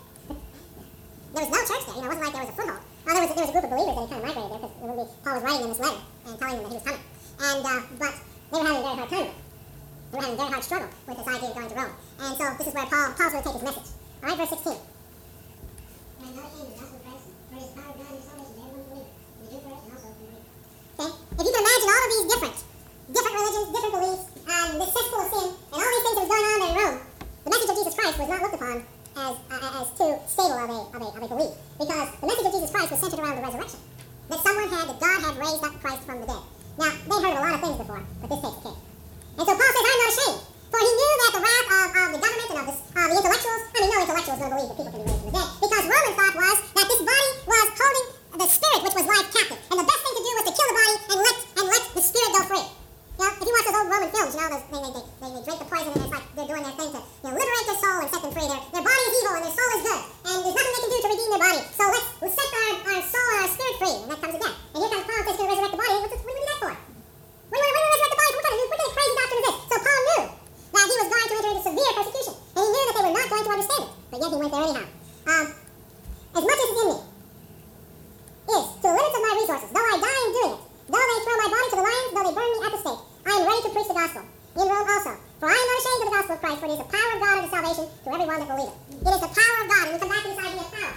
there 1.37 1.45
was 1.45 1.53
no 1.53 1.61
church 1.69 1.85
there. 1.85 1.95
You 1.95 2.01
know, 2.01 2.07
it 2.07 2.17
wasn't 2.17 2.25
like 2.25 2.33
there 2.33 2.45
was 2.45 2.53
a 2.53 2.57
foothold. 2.57 2.81
Well, 3.05 3.13
there 3.13 3.23
was 3.23 3.31
a, 3.31 3.35
there 3.35 3.45
was 3.45 3.49
a 3.49 3.53
group 3.53 3.65
of 3.65 3.71
believers 3.77 3.93
that 3.93 4.01
had 4.01 4.09
kind 4.09 4.21
of 4.21 4.27
migrated 4.27 4.51
there 4.51 4.61
because 4.61 5.11
Paul 5.21 5.33
was 5.37 5.43
writing 5.45 5.61
them 5.61 5.69
this 5.69 5.81
letter 5.85 6.01
and 6.25 6.33
telling 6.39 6.55
them 6.57 6.63
that 6.65 6.71
he 6.73 6.77
was 6.77 6.87
coming. 6.87 7.03
And 7.37 7.59
uh, 7.61 7.81
but 8.01 8.13
they 8.17 8.57
were 8.57 8.67
having 8.67 8.81
a 8.81 8.85
very 8.87 8.97
hard 8.97 9.09
time 9.09 9.21
with 9.21 9.27
it. 9.27 9.45
They 10.07 10.17
were 10.17 10.23
having 10.23 10.33
a 10.33 10.41
very 10.41 10.51
hard 10.51 10.63
struggle 10.63 10.89
with 11.07 11.17
this 11.17 11.27
idea 11.27 11.47
of 11.47 11.55
going 11.55 11.69
to 11.69 11.77
Rome. 11.77 11.95
And 12.17 12.31
so 12.37 12.43
this 12.57 12.66
is 12.66 12.66
where 12.77 12.85
Paul 12.85 13.09
Paul's 13.17 13.33
going 13.33 13.41
to 13.41 13.49
take 13.49 13.57
his 13.57 13.65
message. 13.65 13.89
All 14.21 14.29
right, 14.29 14.37
verse 14.37 14.53
16. 14.53 14.77
Okay? 20.97 21.09
If 21.09 21.41
you 21.41 21.53
can 21.53 21.63
imagine 21.65 21.89
all 21.89 22.03
of 22.05 22.11
these 22.13 22.27
different, 22.29 22.57
different 23.09 23.35
religions, 23.37 23.65
different 23.73 23.95
beliefs, 23.97 24.25
and 24.45 24.67
this 24.77 24.91
cesspool 24.93 25.21
of 25.25 25.29
sin, 25.33 25.47
and 25.57 25.77
all 25.77 25.89
these 25.89 26.05
things 26.05 26.15
that 26.17 26.21
was 26.21 26.29
going 26.29 26.45
on 26.45 26.59
in 26.61 26.73
Rome, 26.77 26.97
the 27.45 27.49
message 27.49 27.69
of 27.69 27.77
Jesus 27.81 27.95
Christ 27.97 28.13
was 28.21 28.29
not 28.29 28.41
looked 28.45 28.57
upon 28.61 28.77
as, 29.17 29.33
uh, 29.49 29.81
as 29.81 29.87
too 29.97 30.13
stable 30.29 30.57
of 30.61 30.69
a, 30.69 30.79
of, 30.93 31.01
a, 31.01 31.09
of 31.17 31.21
a 31.25 31.29
belief. 31.33 31.53
Because 31.81 32.07
the 32.21 32.27
message 32.29 32.45
of 32.45 32.53
Jesus 32.53 32.69
Christ 32.69 32.89
was 32.93 32.99
centered 33.01 33.21
around 33.21 33.41
the 33.41 33.45
resurrection. 33.45 33.81
That 34.29 34.39
someone 34.45 34.69
had, 34.69 34.85
that 34.85 34.99
God 35.01 35.17
had 35.25 35.33
raised 35.37 35.63
up 35.65 35.73
Christ 35.81 36.03
from 36.05 36.21
the 36.21 36.27
dead. 36.29 36.45
Now, 36.77 36.93
they 36.93 37.17
heard 37.25 37.33
of 37.33 37.41
a 37.41 37.41
lot 37.41 37.53
of 37.57 37.61
things 37.61 37.77
before, 37.81 38.03
but 38.21 38.29
this 38.29 38.41
takes 38.41 38.57
the 38.61 38.69
cake. 38.69 38.81
And 39.37 39.45
so 39.49 39.53
Paul 39.57 39.71
says, 39.73 39.85
I'm 39.85 39.97
not 39.97 40.09
ashamed. 40.13 40.56
For 40.67 40.79
he 40.83 40.91
knew 40.91 41.13
that 41.21 41.31
the 41.37 41.41
wrath 41.43 41.67
of, 41.67 41.87
of 41.95 42.09
the 42.11 42.21
government 42.21 42.49
and 42.51 42.59
of 42.59 42.67
the, 42.67 42.75
uh, 42.75 43.07
the 43.07 43.15
intellectuals, 43.17 43.61
I 43.71 43.77
mean, 43.79 43.89
no 43.91 43.97
intellectual 44.03 44.35
going 44.37 44.51
to 44.51 44.55
believe 44.57 44.67
that 44.67 44.77
people 44.77 44.91
can 44.91 45.01
be 45.01 45.07
raised 45.07 45.21
from 45.23 45.31
the 45.31 45.35
dead. 45.37 45.49
Because 45.63 45.83
Roman 45.87 46.13
thought 46.17 46.35
was 46.37 46.57
that 46.75 46.85
this 46.87 47.01
body 47.07 47.29
was 47.47 47.67
holding 47.77 48.07
the 48.37 48.47
spirit, 48.47 48.79
which 48.83 48.95
was 48.99 49.05
life, 49.07 49.27
captive. 49.31 49.59
And 49.71 49.77
the 49.79 49.87
best 49.87 50.01
thing 50.03 50.13
to 50.13 50.23
do 50.23 50.31
was 50.37 50.45
to 50.47 50.53
kill 50.53 50.67
the 50.67 50.77
body 50.77 50.93
and 51.07 51.19
let, 51.23 51.37
and 51.57 51.65
let 51.71 51.83
the 51.95 52.03
spirit 52.03 52.31
go 52.35 52.41
free. 52.51 52.67
You 53.17 53.25
know, 53.25 53.33
if 53.33 53.45
you 53.49 53.53
watch 53.57 53.65
those 53.65 53.77
old 53.81 53.89
Roman 53.89 54.09
films, 54.13 54.31
you 54.37 54.41
know, 54.45 54.49
those, 54.53 54.65
they, 54.69 54.77
they, 54.77 54.93
they, 54.93 55.29
they, 55.33 55.41
drink 55.41 55.57
the 55.57 55.69
poison 55.73 55.89
and 55.89 56.05
it's 56.05 56.13
like 56.13 56.25
they're 56.37 56.51
doing 56.53 56.61
their 56.61 56.77
thing 56.77 56.91
to 56.93 57.01
you 57.01 57.25
know, 57.25 57.33
liberate 57.33 57.65
their 57.65 57.79
soul 57.81 57.97
and 57.97 58.09
set 58.13 58.21
them 58.21 58.33
free. 58.37 58.45
Their, 58.45 58.61
their 58.77 58.85
body 58.85 59.03
is 59.09 59.13
evil 59.17 59.33
and 59.33 59.45
their 59.47 59.55
soul 59.57 59.69
is 59.73 59.83
good. 59.89 60.01
And 60.21 60.37
there's 60.45 60.53
nothing 60.53 60.73
they 60.77 60.81
can 60.85 60.91
do 60.93 60.99
to 61.01 61.09
redeem 61.09 61.29
their 61.33 61.43
body. 61.47 61.61
So 61.73 61.83
let's, 61.89 62.07
let's 62.21 62.35
set 62.37 62.49
our, 62.53 62.73
our 62.77 63.01
soul 63.09 63.27
and 63.33 63.39
our 63.41 63.49
spirit 63.49 63.75
free. 63.81 63.97
And 64.05 64.09
that 64.13 64.19
comes 64.21 64.35
again. 64.37 64.53
And 64.53 64.77
here 64.77 64.91
comes 64.93 65.05
Paul 65.07 65.17
says 65.17 65.33
he's 65.33 65.39
going 65.41 65.49
to 65.49 65.53
resurrect 65.57 65.73
the 65.73 65.81
body. 65.81 65.95
What, 65.97 66.11
what 66.13 66.21
do 66.21 66.29
we 66.29 66.33
do 66.37 66.45
that 66.45 66.59
for? 66.61 66.73
What 66.77 67.57
do 67.57 67.63
we, 67.65 67.71
we 67.73 67.81
resurrect 67.89 68.13
the 68.13 68.19
body? 68.21 68.33
What 68.37 68.43
kind, 68.45 68.53
of, 68.53 68.59
what 68.69 68.77
kind 68.77 68.85
of 68.85 68.93
crazy 68.93 69.13
doctrine 69.17 69.41
is 69.41 69.45
this? 69.49 69.66
That 70.77 70.85
he 70.85 70.97
was 71.01 71.09
going 71.09 71.25
to 71.25 71.35
enter 71.41 71.51
into 71.57 71.63
severe 71.65 71.91
persecution. 71.97 72.35
And 72.37 72.61
he 72.61 72.69
knew 72.69 72.83
that 72.85 72.93
they 72.93 73.05
were 73.09 73.17
not 73.17 73.27
going 73.33 73.45
to 73.49 73.53
understand 73.57 73.83
it. 73.83 73.91
But 74.13 74.17
yet 74.21 74.29
he 74.29 74.37
went 74.37 74.51
there 74.53 74.61
anyhow. 74.61 74.87
Um, 75.25 75.45
as 76.37 76.43
much 76.45 76.59
as 76.61 76.69
is 76.69 76.77
in 76.77 76.87
me 76.93 76.97
is, 78.47 78.65
to 78.77 78.85
the 78.85 78.93
limits 78.93 79.17
of 79.17 79.23
my 79.25 79.33
resources, 79.41 79.69
though 79.73 79.87
I 79.89 79.95
die 79.97 80.21
in 80.21 80.31
doing 80.37 80.53
it, 80.53 80.61
though 80.87 81.01
they 81.01 81.19
throw 81.25 81.37
my 81.41 81.49
body 81.49 81.67
to 81.67 81.77
the 81.81 81.85
lions, 81.89 82.09
though 82.13 82.25
they 82.29 82.35
burn 82.37 82.49
me 82.53 82.59
at 82.61 82.71
the 82.77 82.81
stake, 82.85 83.01
I 83.25 83.31
am 83.35 83.43
ready 83.49 83.61
to 83.65 83.71
preach 83.73 83.89
the 83.89 83.97
gospel. 83.97 84.23
In 84.57 84.65
Rome 84.69 84.89
also. 84.89 85.13
For 85.37 85.49
I 85.49 85.57
am 85.57 85.65
not 85.65 85.77
ashamed 85.81 86.01
of 86.01 86.07
the 86.07 86.15
gospel 86.17 86.33
of 86.33 86.41
Christ, 86.41 86.59
for 86.61 86.67
it 86.69 86.73
is 86.77 86.81
the 86.81 86.89
power 86.93 87.09
of 87.13 87.19
God 87.21 87.33
unto 87.37 87.49
salvation 87.49 87.85
to 87.89 88.07
everyone 88.09 88.37
that 88.37 88.49
believeth. 88.53 88.77
It 89.01 89.11
is 89.17 89.21
the 89.21 89.33
power 89.33 89.57
of 89.61 89.67
God, 89.69 89.83
and 89.85 89.93
we 89.93 89.99
come 90.01 90.11
back 90.13 90.23
to 90.25 90.29
this 90.29 90.41
idea 90.45 90.61
of. 90.61 90.69
Power 90.77 90.93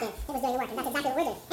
job. 0.00 0.14
He 0.26 0.32
was 0.32 0.42
doing 0.42 0.54
work, 0.54 0.68
and 0.68 0.78
that's 0.78 0.88
exactly 0.88 1.10
what 1.12 1.16
we're 1.16 1.24
doing. 1.24 1.49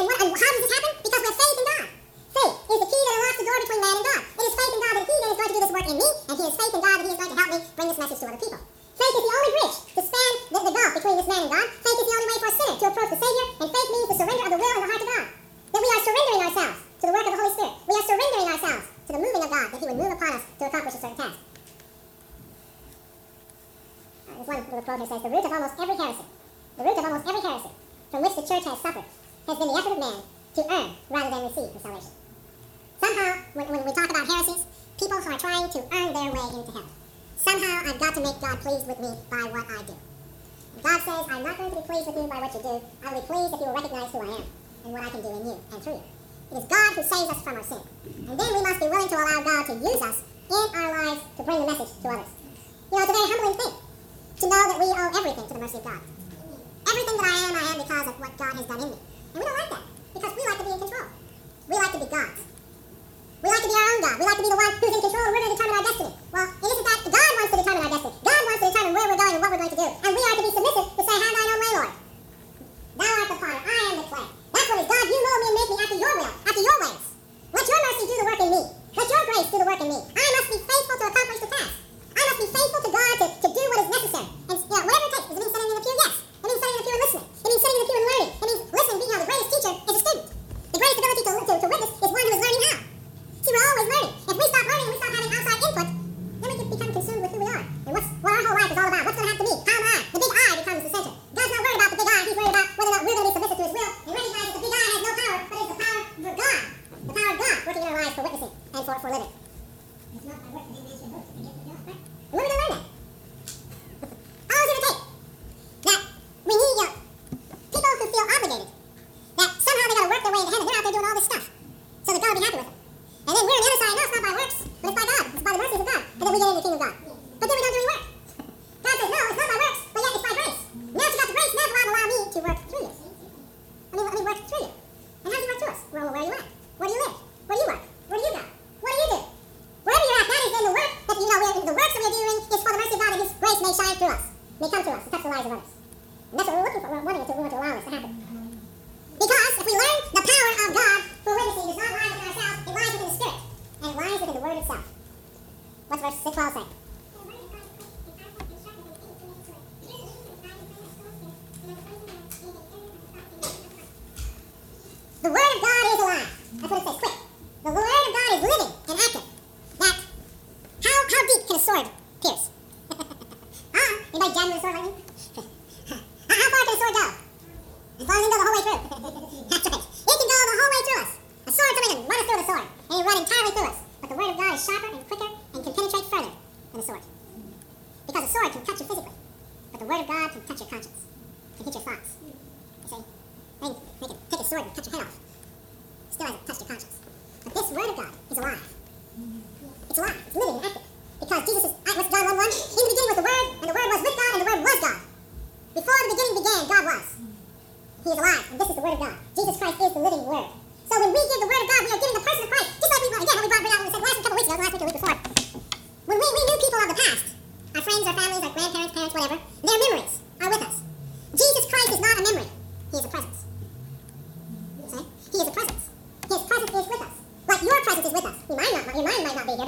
Yo 229.58 229.66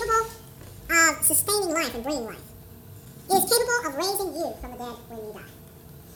capable 0.00 0.32
of 0.90 1.24
sustaining 1.24 1.70
life 1.76 1.94
and 1.94 2.02
bringing 2.04 2.26
life. 2.26 2.46
It 3.30 3.36
is 3.36 3.44
capable 3.44 3.80
of 3.84 3.92
raising 4.00 4.30
you 4.32 4.48
from 4.60 4.70
the 4.72 4.78
dead 4.80 4.96
when 5.12 5.18
you 5.20 5.32
die. 5.36 5.52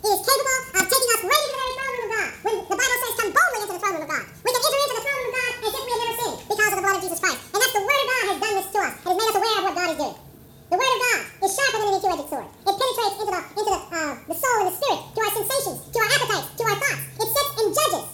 It 0.04 0.10
is 0.10 0.22
capable 0.24 0.58
of 0.72 0.84
taking 0.88 1.10
us 1.14 1.22
right 1.24 1.44
into 1.44 1.52
the 1.52 1.60
very 1.60 1.74
throne 1.76 1.92
room 1.94 2.04
of 2.04 2.10
God. 2.14 2.30
When 2.44 2.54
the 2.64 2.76
Bible 2.80 2.98
says, 3.04 3.14
come 3.20 3.30
boldly 3.32 3.58
into 3.60 3.74
the 3.74 3.82
throne 3.84 3.94
room 3.94 4.04
of 4.04 4.10
God. 4.10 4.24
We 4.44 4.48
can 4.52 4.62
enter 4.64 4.80
into 4.84 4.94
the 4.94 5.04
throne 5.04 5.20
room 5.20 5.28
of 5.28 5.36
God 5.36 5.52
as 5.54 5.72
if 5.74 5.82
we 5.84 5.90
had 5.92 6.00
never 6.00 6.16
sinned 6.16 6.38
because 6.44 6.70
of 6.72 6.76
the 6.76 6.84
blood 6.84 6.96
of 6.96 7.02
Jesus 7.04 7.20
Christ. 7.20 7.40
And 7.44 7.58
that's 7.60 7.74
the 7.74 7.84
Word 7.84 8.00
of 8.00 8.08
God 8.08 8.24
has 8.24 8.38
done 8.40 8.54
this 8.56 8.68
to 8.72 8.78
us. 8.84 8.94
It 8.94 9.04
has 9.04 9.16
made 9.20 9.30
us 9.30 9.36
aware 9.36 9.54
of 9.54 9.64
what 9.64 9.74
God 9.74 9.88
is 9.94 9.98
doing. 10.00 10.18
The 10.64 10.78
Word 10.80 10.92
of 10.94 11.00
God 11.04 11.18
is 11.44 11.50
sharper 11.54 11.78
than 11.78 11.88
any 11.92 12.00
two-edged 12.00 12.28
sword. 12.32 12.48
It 12.64 12.74
penetrates 12.74 13.16
into 13.20 13.32
the 13.36 13.40
into 13.44 13.70
the 13.74 13.80
uh, 13.84 14.12
the 14.24 14.36
soul 14.36 14.56
and 14.64 14.68
the 14.72 14.74
spirit, 14.74 15.00
to 15.12 15.18
our 15.20 15.32
sensations, 15.38 15.78
to 15.92 15.98
our 16.00 16.10
appetites, 16.14 16.48
to 16.56 16.62
our 16.64 16.78
thoughts. 16.82 17.02
It 17.20 17.28
sits 17.30 17.50
and 17.60 17.68
judges 17.76 18.04
us 18.04 18.10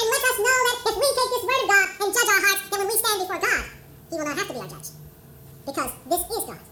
and 0.00 0.06
lets 0.08 0.26
us 0.32 0.38
know 0.40 0.58
that 0.64 0.76
if 0.90 0.96
we 0.96 1.08
take 1.12 1.30
this 1.30 1.44
Word 1.44 1.60
of 1.60 1.68
God 1.70 1.86
and 2.00 2.08
judge 2.08 2.30
our 2.30 2.40
hearts, 2.40 2.62
then 2.72 2.78
when 2.80 2.88
we 2.88 2.96
stand 2.96 3.16
before 3.20 3.40
God, 3.40 3.62
He 4.10 4.18
will 4.18 4.26
not 4.26 4.36
have 4.36 4.48
to 4.50 4.54
be 4.54 4.60
our 4.60 4.68
judge 4.68 4.90
because 5.64 5.90
this 6.10 6.22
is 6.26 6.42
God. 6.44 6.62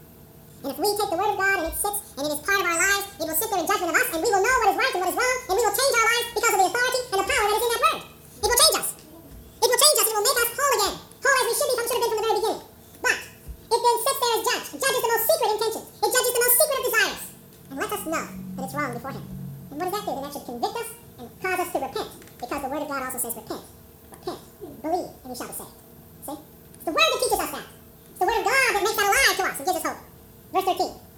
And 0.59 0.75
if 0.75 0.77
we 0.77 0.91
take 0.91 1.07
the 1.07 1.15
word 1.15 1.31
of 1.31 1.39
God 1.39 1.55
and 1.63 1.67
it 1.71 1.75
sits 1.79 1.99
and 2.19 2.23
it 2.27 2.31
is 2.35 2.41
part 2.43 2.59
of 2.59 2.67
our 2.67 2.79
lives, 2.83 3.05
it 3.15 3.23
will 3.23 3.39
sit 3.39 3.47
there 3.47 3.63
in 3.63 3.67
judgment 3.67 3.95
of 3.95 3.97
us 3.97 4.07
and 4.11 4.19
we 4.19 4.27
will 4.27 4.43
know 4.43 4.55
what 4.59 4.69
is 4.75 4.77
right 4.79 4.93
and 4.93 5.01
what 5.07 5.11
is 5.11 5.17
wrong 5.17 5.37
and 5.47 5.53
we 5.55 5.63
will 5.63 5.77
change 5.79 5.93
our 5.95 6.07
lives 6.11 6.27
because 6.35 6.53
of 6.53 6.59
the 6.59 6.67
authority 6.67 7.01
and 7.09 7.17
the 7.23 7.27
power 7.31 7.45
that 7.47 7.55
is 7.55 7.63
in 7.63 7.71
that 7.71 7.83
word. 7.87 8.01
It 8.43 8.47
will 8.51 8.59
change 8.59 8.75
us. 8.75 8.89
It 8.99 9.67
will 9.71 9.81
change 9.83 9.97
us. 10.03 10.07
It 10.09 10.15
will 10.19 10.27
make 10.27 10.39
us 10.43 10.51
whole 10.59 10.73
again. 10.75 10.95
Whole 10.99 11.37
as 11.39 11.45
we 11.47 11.53
should 11.55 11.69
be 11.69 11.75
from, 11.79 11.85
should 11.87 11.95
have 11.95 12.03
been 12.03 12.11
from 12.11 12.19
the 12.19 12.27
very 12.27 12.37
beginning. 12.43 12.63
But 12.99 13.17
it 13.71 13.79
then 13.79 13.95
sits 14.03 14.19
there 14.19 14.35
as 14.35 14.43
judge. 14.43 14.65
It 14.75 14.79
judges 14.83 14.99
the 14.99 15.11
most 15.15 15.25
secret 15.29 15.49
intentions. 15.55 15.87
It 15.95 16.09
judges 16.11 16.33
the 16.35 16.41
most 16.43 16.55
secret 16.59 16.75
of 16.75 16.83
desires 16.91 17.23
and 17.69 17.75
lets 17.79 17.93
us 17.95 18.03
know 18.03 18.25
that 18.27 18.63
it's 18.67 18.75
wrong 18.75 18.91
before 18.99 19.13
Him. 19.15 19.25
And 19.71 19.75
what 19.79 19.85
does 19.87 19.95
that 19.95 20.03
do? 20.03 20.11
Then 20.11 20.23
that 20.27 20.33
should 20.35 20.47
convict 20.49 20.75
us 20.75 20.89
and 21.19 21.25
cause 21.39 21.59
us 21.63 21.69
to 21.71 21.79
repent 21.79 22.09
because 22.35 22.59
the 22.59 22.69
word 22.69 22.83
of 22.83 22.89
God 22.91 23.01
also 23.07 23.19
says 23.23 23.35
repent. 23.39 23.63
Repent. 24.11 24.39
Believe 24.59 25.11
and 25.23 25.29
you 25.31 25.37
shall 25.39 25.47
be 25.47 25.55
saved. 25.55 25.75
See? 26.27 26.35
It's 26.35 26.85
the 26.87 26.91
word 26.91 27.07
that 27.07 27.19
teaches 27.23 27.39
us 27.39 27.51
that. 27.55 27.67
It's 27.71 28.19
the 28.19 28.27
word 28.27 28.39
of 28.39 28.45
God 28.49 28.69
that 28.75 28.83
makes 28.83 28.97
that 28.99 29.07
alive 29.07 29.35
to 29.39 29.43
us 29.47 29.57
and 29.59 29.65
gives 29.67 29.79
us 29.79 29.85
hope. 29.87 30.09
Verse 30.51 30.65
13. 30.65 31.09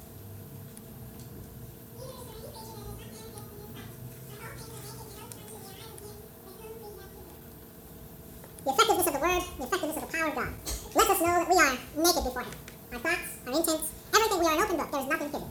The 8.63 8.69
effectiveness 8.69 9.07
of 9.07 9.13
the 9.13 9.19
word, 9.19 9.41
the 9.57 9.63
effectiveness 9.63 9.97
of 9.97 10.11
the 10.11 10.17
power 10.17 10.27
of 10.27 10.35
God. 10.35 10.53
Lets 10.93 11.09
us 11.09 11.19
know 11.21 11.33
that 11.39 11.49
we 11.49 11.55
are 11.55 11.77
naked 12.03 12.23
before 12.23 12.41
Him. 12.43 12.53
Our 12.91 12.99
thoughts, 12.99 13.39
our 13.47 13.53
intents, 13.55 13.87
everything, 14.13 14.39
we 14.39 14.45
are 14.47 14.55
an 14.55 14.63
open 14.63 14.77
book. 14.77 14.91
There 14.91 14.99
is 14.99 15.07
nothing 15.07 15.31
hidden. 15.31 15.49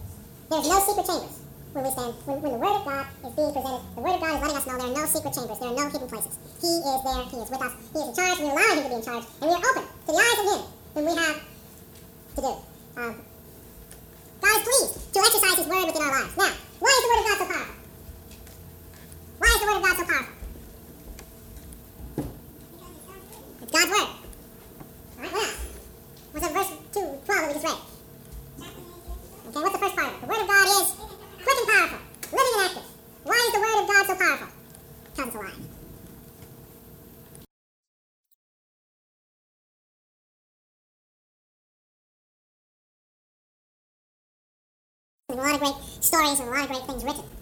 There 0.51 0.61
is 0.61 0.69
no 0.69 0.79
secret 0.81 1.07
chambers 1.07 1.37
when 1.73 1.85
we 1.85 1.91
stand, 1.91 2.13
when, 2.29 2.43
when 2.43 2.53
the 2.53 2.59
word 2.61 2.77
of 2.77 2.85
God 2.85 3.07
is 3.25 3.33
being 3.33 3.53
presented. 3.57 3.83
The 3.97 4.03
word 4.05 4.15
of 4.15 4.21
God 4.21 4.33
is 4.37 4.41
letting 4.45 4.57
us 4.61 4.67
know 4.69 4.77
there 4.77 4.91
are 4.91 4.99
no 5.01 5.07
secret 5.09 5.33
chambers. 5.33 5.59
There 5.59 5.69
are 5.73 5.79
no 5.81 5.87
hidden 5.89 6.09
places. 6.09 6.35
He 6.61 6.69
is 6.69 7.01
there. 7.01 7.25
He 7.33 7.37
is 7.41 7.49
with 7.49 7.63
us. 7.65 7.73
He 7.81 7.99
is 8.01 8.09
in 8.11 8.15
charge. 8.19 8.39
We 8.45 8.49
allow 8.53 8.71
Him 8.77 8.83
to 8.85 8.89
be 8.93 8.97
in 9.01 9.05
charge. 9.09 9.25
And 9.41 9.47
we 9.49 9.55
are 9.57 9.65
open 9.73 9.85
to 9.89 10.11
the 10.13 10.21
eyes 10.21 10.37
of 10.37 10.47
Him 10.53 10.63
when 10.93 11.05
we 11.09 11.15
have 11.17 11.39
to 11.41 12.41
do. 12.45 12.53
Um, 13.01 13.15
God 14.45 14.55
is 14.61 14.65
pleased 14.69 14.93
to 15.15 15.19
exercise 15.25 15.57
His 15.65 15.69
word 15.73 15.87
within 15.89 16.03
our 16.05 16.13
lives. 16.21 16.37
Now, 16.37 16.53
why 16.77 16.93
is 16.93 17.01
the 17.01 17.09
word 17.09 17.21
of 17.21 17.25
God 17.25 17.39
so 17.41 17.47
powerful? 17.49 17.77
Why 19.41 19.49
is 19.49 19.61
the 19.61 19.67
word 19.71 19.79
of 19.81 19.85
God 19.89 19.97
so 19.97 20.05
powerful? 20.05 20.35
It's 23.65 23.73
God's 23.73 23.91
word. 23.97 24.11
All 25.17 25.23
right, 25.25 25.33
what 25.33 25.41
else? 25.49 25.59
What's 26.33 26.47
that 26.47 26.55
verse 26.55 26.71
2, 26.95 27.01
12 27.01 27.27
that 27.27 27.49
we 27.49 27.55
just 27.55 27.65
read? 27.65 27.81
Okay, 29.51 29.61
what's 29.61 29.73
the 29.73 29.79
first 29.79 29.97
part 29.97 30.09
of 30.09 30.15
it? 30.15 30.21
The 30.21 30.27
word 30.29 30.41
of 30.43 30.49
God 30.49 30.67
is 30.69 30.95
quick 31.43 31.59
and 31.59 31.69
powerful, 31.69 31.99
living 32.33 32.55
and 32.55 32.65
active. 32.71 32.87
Why 33.25 33.35
is 33.35 33.53
the 33.53 33.61
word 33.61 33.83
of 33.83 33.89
God 33.89 34.07
so 34.07 34.15
powerful? 34.15 34.49
Because 35.11 35.27
it's 35.27 35.37
alive. 35.37 35.59
There's 45.29 45.39
a 45.41 45.43
lot 45.43 45.55
of 45.55 45.61
great 45.61 45.75
and 46.39 46.49
a 46.49 46.53
lot 46.53 46.63
of 46.63 46.69
great 46.69 46.87
things 46.87 47.03
written 47.03 47.40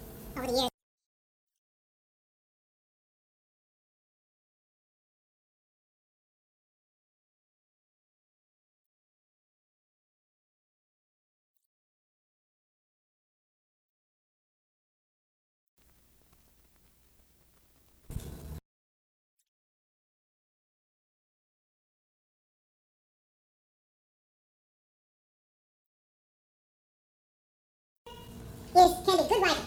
is 28.76 29.06
can 29.06 29.16
be 29.16 29.28
good 29.28 29.42
writing, 29.42 29.64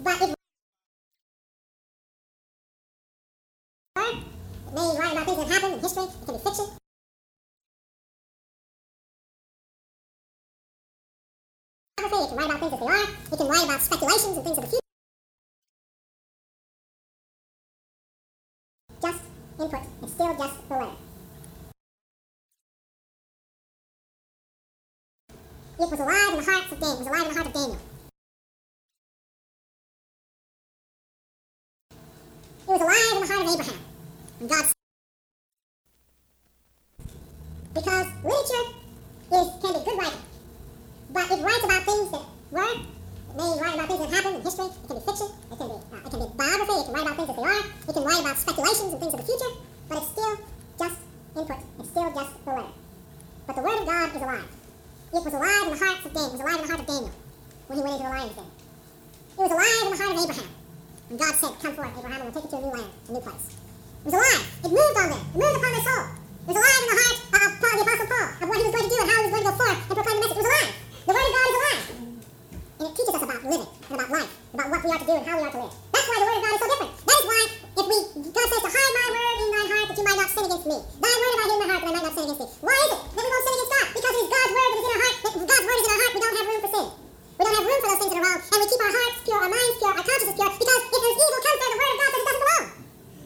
but 0.00 0.22
it 0.22 0.34
it 3.96 4.72
may 4.74 4.98
write 4.98 5.12
about 5.12 5.26
things 5.26 5.38
that 5.38 5.48
happened 5.48 5.74
in 5.74 5.80
history. 5.80 6.04
It 6.04 6.26
can 6.26 6.34
be 6.34 6.42
fiction. 6.42 6.66
It 11.98 12.10
can 12.10 12.36
write 12.36 12.50
about 12.50 12.60
things 12.60 12.72
as 12.72 12.80
they 12.80 12.86
are. 12.86 13.02
It 13.32 13.36
can 13.36 13.48
write 13.48 13.64
about 13.64 13.80
speculations 13.80 14.36
and 14.36 14.44
things 14.44 14.58
of 14.58 14.64
the 14.64 14.70
future. 14.70 14.80
Just 19.02 19.22
input. 19.58 19.80
It's 20.02 20.12
still 20.12 20.36
just 20.36 20.68
the 20.68 20.74
letter. 20.74 20.90
It 25.76 25.90
was 25.90 26.00
alive 26.00 26.30
in 26.30 26.44
the 26.44 26.50
hearts 26.50 26.72
of 26.72 26.80
Daniel. 26.80 26.94
It 26.94 26.98
was 26.98 27.06
alive 27.08 27.22
in 27.22 27.28
the 27.28 27.34
heart 27.34 27.46
of 27.46 27.52
Daniel. 27.52 27.93
Heart 33.28 33.46
of 33.46 33.52
Abraham. 33.52 33.80
Because 37.74 38.06
literature 38.22 38.66
is 39.34 39.46
can 39.60 39.72
be 39.74 39.80
good 39.84 39.98
writing. 39.98 40.22
But 41.10 41.30
it 41.30 41.42
writes 41.42 41.64
about 41.64 41.82
things 41.82 42.10
that 42.10 42.22
were. 42.50 42.70
It 42.70 43.36
may 43.36 43.50
write 43.60 43.74
about 43.74 43.88
things 43.88 44.00
that 44.00 44.10
happened 44.14 44.36
in 44.36 44.42
history. 44.42 44.66
It 44.66 44.86
can 44.86 44.96
be 44.96 45.02
fiction. 45.02 45.28
It 45.50 45.56
can 45.58 45.68
be 45.68 45.74
uh, 45.74 46.06
it 46.06 46.10
can 46.10 46.20
be 46.22 46.28
biography. 46.38 46.74
It 46.78 46.84
can 46.86 46.94
write 46.94 47.06
about 47.06 47.16
things 47.16 47.28
that 47.28 47.36
they 47.36 47.42
are. 47.42 47.60
It 47.60 47.92
can 47.94 48.04
write 48.04 48.20
about 48.20 48.36
speculations 48.38 48.90
and 48.94 49.00
things 49.02 49.14
of 49.14 49.20
the 49.20 49.26
future. 49.26 49.52
But 49.88 49.98
it's 49.98 50.10
still 50.14 50.34
just 50.78 50.98
input. 51.34 51.60
It's 51.80 51.90
still 51.90 52.10
just 52.14 52.44
the 52.44 52.50
letter. 52.50 52.72
But 53.46 53.56
the 53.56 53.62
word 53.62 53.78
of 53.80 53.86
God 53.86 54.08
is 54.14 54.22
alive. 54.22 54.50
It 55.14 55.22
was 55.24 55.34
alive 55.34 55.62
in 55.66 55.70
the 55.74 55.84
hearts 55.84 56.06
of 56.06 56.12
Daniel. 56.14 56.30
It 56.30 56.32
was 56.32 56.40
alive 56.40 56.58
in 56.58 56.62
the 56.62 56.70
heart 56.70 56.80
of 56.80 56.86
Daniel 56.86 57.14
when 57.66 57.78
he 57.78 57.82
went 57.82 57.94
into 57.94 58.04
the 58.04 58.10
lion's 58.10 58.34
den. 58.34 58.50
It 59.34 59.42
was 59.42 59.50
alive 59.50 59.82
in 59.82 59.90
the 59.90 59.98
heart 59.98 60.14
of 60.14 60.22
Abraham. 60.22 60.50
And 61.10 61.18
God 61.18 61.34
said, 61.34 61.52
Come 61.60 61.74
forth, 61.74 61.92
Abraham, 61.98 62.20
and 62.20 62.24
we'll 62.24 62.36
take 62.36 62.48
you 62.48 62.52
to 62.52 62.56
a 62.56 62.66
new 62.66 62.72
land, 62.72 62.92
a 63.08 63.12
new 63.12 63.20
place. 63.20 63.46
It 63.54 64.08
was 64.08 64.14
alive. 64.14 64.42
It 64.64 64.70
moved 64.72 64.96
on 65.00 65.08
them. 65.12 65.22
It 65.24 65.38
moved 65.38 65.56
upon 65.60 65.70
their 65.74 65.84
soul. 65.84 66.04
It 66.44 66.50
was 66.52 66.58
alive 66.60 66.82
in 66.84 66.88
the 66.88 66.98
heart 67.00 67.16
of 67.34 67.50
the 67.64 67.84
Apostle 67.84 68.08
Paul, 68.12 68.28
of 68.40 68.46
what 68.48 68.56
he 68.58 68.64
was 68.64 68.74
going 68.74 68.86
to 68.88 68.92
do 68.92 68.98
and 69.00 69.08
how 69.08 69.16
he 69.16 69.24
was 69.24 69.32
going 69.34 69.44
to 69.44 69.50
go 69.50 69.56
forth 69.64 69.78
and 69.84 69.94
proclaim 69.94 70.16
the 70.16 70.22
message. 70.24 70.36
It 70.36 70.44
was 70.44 70.50
alive. 70.52 70.72
The 71.04 71.12
Word 71.14 71.24
of 71.24 71.32
God 71.34 71.48
is 71.48 71.56
alive. 71.60 71.84
And 72.74 72.84
it 72.84 72.94
teaches 72.98 73.14
us 73.14 73.22
about 73.24 73.40
living 73.44 73.70
and 73.70 73.94
about 73.94 74.10
life, 74.12 74.32
about 74.54 74.68
what 74.72 74.80
we 74.84 74.88
are 74.92 75.00
to 75.00 75.06
do 75.08 75.14
and 75.14 75.24
how 75.24 75.36
we 75.40 75.44
are 75.44 75.54
to 75.54 75.60
live. 75.64 75.74
That's 75.94 76.06
why 76.08 76.16
the 76.20 76.26
Word 76.28 76.38
of 76.38 76.44
God 76.44 76.52
is 76.54 76.60
so 76.60 76.68
different. 76.74 76.92
That 77.04 77.16
is 77.20 77.26
why 77.28 77.40
if 77.74 77.86
we 77.90 77.98
God 78.34 78.46
says 78.50 78.62
to 78.64 78.70
hide 78.70 78.92
my 78.94 79.06
word 79.14 79.36
in 79.44 79.48
thine 79.54 79.68
heart 79.74 79.86
that 79.90 79.96
you 79.98 80.04
might 80.04 80.18
not 80.20 80.30
sin 80.30 80.44
against 80.46 80.66
me. 80.68 80.78
Thy 80.94 81.12
word 81.14 81.32
have 81.34 81.40
I 81.40 81.44
hid 81.44 81.54
in 81.54 81.60
my 81.64 81.68
heart 81.74 81.80
that 81.84 81.90
I 81.90 81.94
might 81.94 82.06
not 82.06 82.14
sin 82.14 82.24
against 82.24 82.40
thee. 82.44 82.52
Why 82.64 82.76
is 82.84 82.90
it 82.94 83.00
that 83.04 83.22
we 83.24 83.30
won't 83.34 83.44
sin 83.44 83.54
against 83.54 83.72
God? 83.74 83.86
Because 83.94 84.14
it 84.14 84.22
is 84.24 84.30
God's 84.34 84.52
word 84.54 84.68
that 84.68 84.78
is 84.78 84.84
in 84.84 84.92
our 84.94 85.00
heart. 85.04 85.16
That 85.24 85.48
God's 85.54 85.64
word 85.64 85.78
is 85.80 85.84
in 85.84 85.92
our 85.94 86.00
heart. 86.04 86.12
We 86.14 86.20
don't 86.24 86.36
have 86.38 86.48
room 86.50 86.62
for 86.64 86.72
sin. 86.74 86.86
We 87.34 87.42
don't 87.44 87.56
have 87.58 87.66
room 87.66 87.80
for 87.82 87.88
those 87.90 88.00
things 88.04 88.12
that 88.14 88.20
are 88.20 88.26
wrong. 88.30 88.40
And 88.44 88.58
we 88.62 88.66
keep 88.70 88.82
our 88.84 88.94
hearts 88.94 89.16
pure, 89.24 89.40
our 89.42 89.50
minds 89.54 89.76
pure, 89.80 89.94
our 89.94 90.06
consciences 90.06 90.36
pure. 90.38 90.50
Because 90.54 90.82
if 90.84 91.00
there's 91.02 91.18
evil 91.24 91.40
comes 91.44 91.58
there, 91.58 91.70
the 91.74 91.78
word 91.82 91.92
of 91.94 91.98
God 91.98 92.10
says 92.14 92.22
it 92.22 92.26
doesn't 92.28 92.44
belong. 92.44 92.66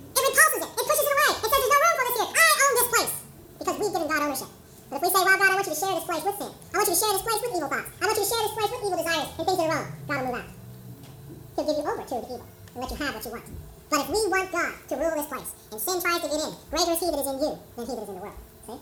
It 0.08 0.22
repulses 0.28 0.60
it. 0.64 0.70
It 0.78 0.84
pushes 0.88 1.06
it 1.08 1.14
away. 1.18 1.32
It 1.38 1.48
says 1.48 1.60
there's 1.60 1.72
no 1.72 1.80
room 1.84 1.94
for 1.98 2.04
this 2.08 2.16
here. 2.18 2.30
I 2.32 2.48
own 2.64 2.72
this 2.78 2.88
evil 7.58 7.68
thoughts. 7.68 7.88
I 8.00 8.06
want 8.06 8.16
you 8.18 8.24
to 8.24 8.30
share 8.30 8.42
this 8.46 8.54
place 8.54 8.70
with 8.70 8.82
evil 8.86 8.98
desires 8.98 9.28
and 9.36 9.44
things 9.44 9.58
that 9.58 9.68
are 9.68 9.74
wrong. 9.74 9.86
God 10.08 10.18
will 10.18 10.26
move 10.32 10.40
out. 10.40 10.50
He'll 11.56 11.66
give 11.66 11.76
you 11.76 11.84
over 11.84 12.02
to 12.02 12.14
the 12.14 12.26
evil 12.28 12.46
and 12.46 12.78
let 12.78 12.90
you 12.90 12.96
have 12.96 13.14
what 13.14 13.24
you 13.24 13.32
want. 13.32 13.44
But 13.88 14.00
if 14.04 14.08
we 14.12 14.20
want 14.28 14.52
God 14.52 14.72
to 14.88 14.94
rule 14.96 15.16
this 15.16 15.28
place, 15.32 15.50
and 15.72 15.80
sin 15.80 15.96
tries 16.00 16.20
to 16.20 16.28
get 16.28 16.40
in, 16.44 16.52
greater 16.68 16.92
is 16.92 17.00
he 17.00 17.08
that 17.08 17.20
is 17.24 17.28
in 17.28 17.36
you 17.40 17.52
than 17.76 17.84
he 17.88 17.92
that 17.96 18.04
is 18.04 18.08
in 18.08 18.16
the 18.16 18.24
world. 18.24 18.38
See? 18.68 18.80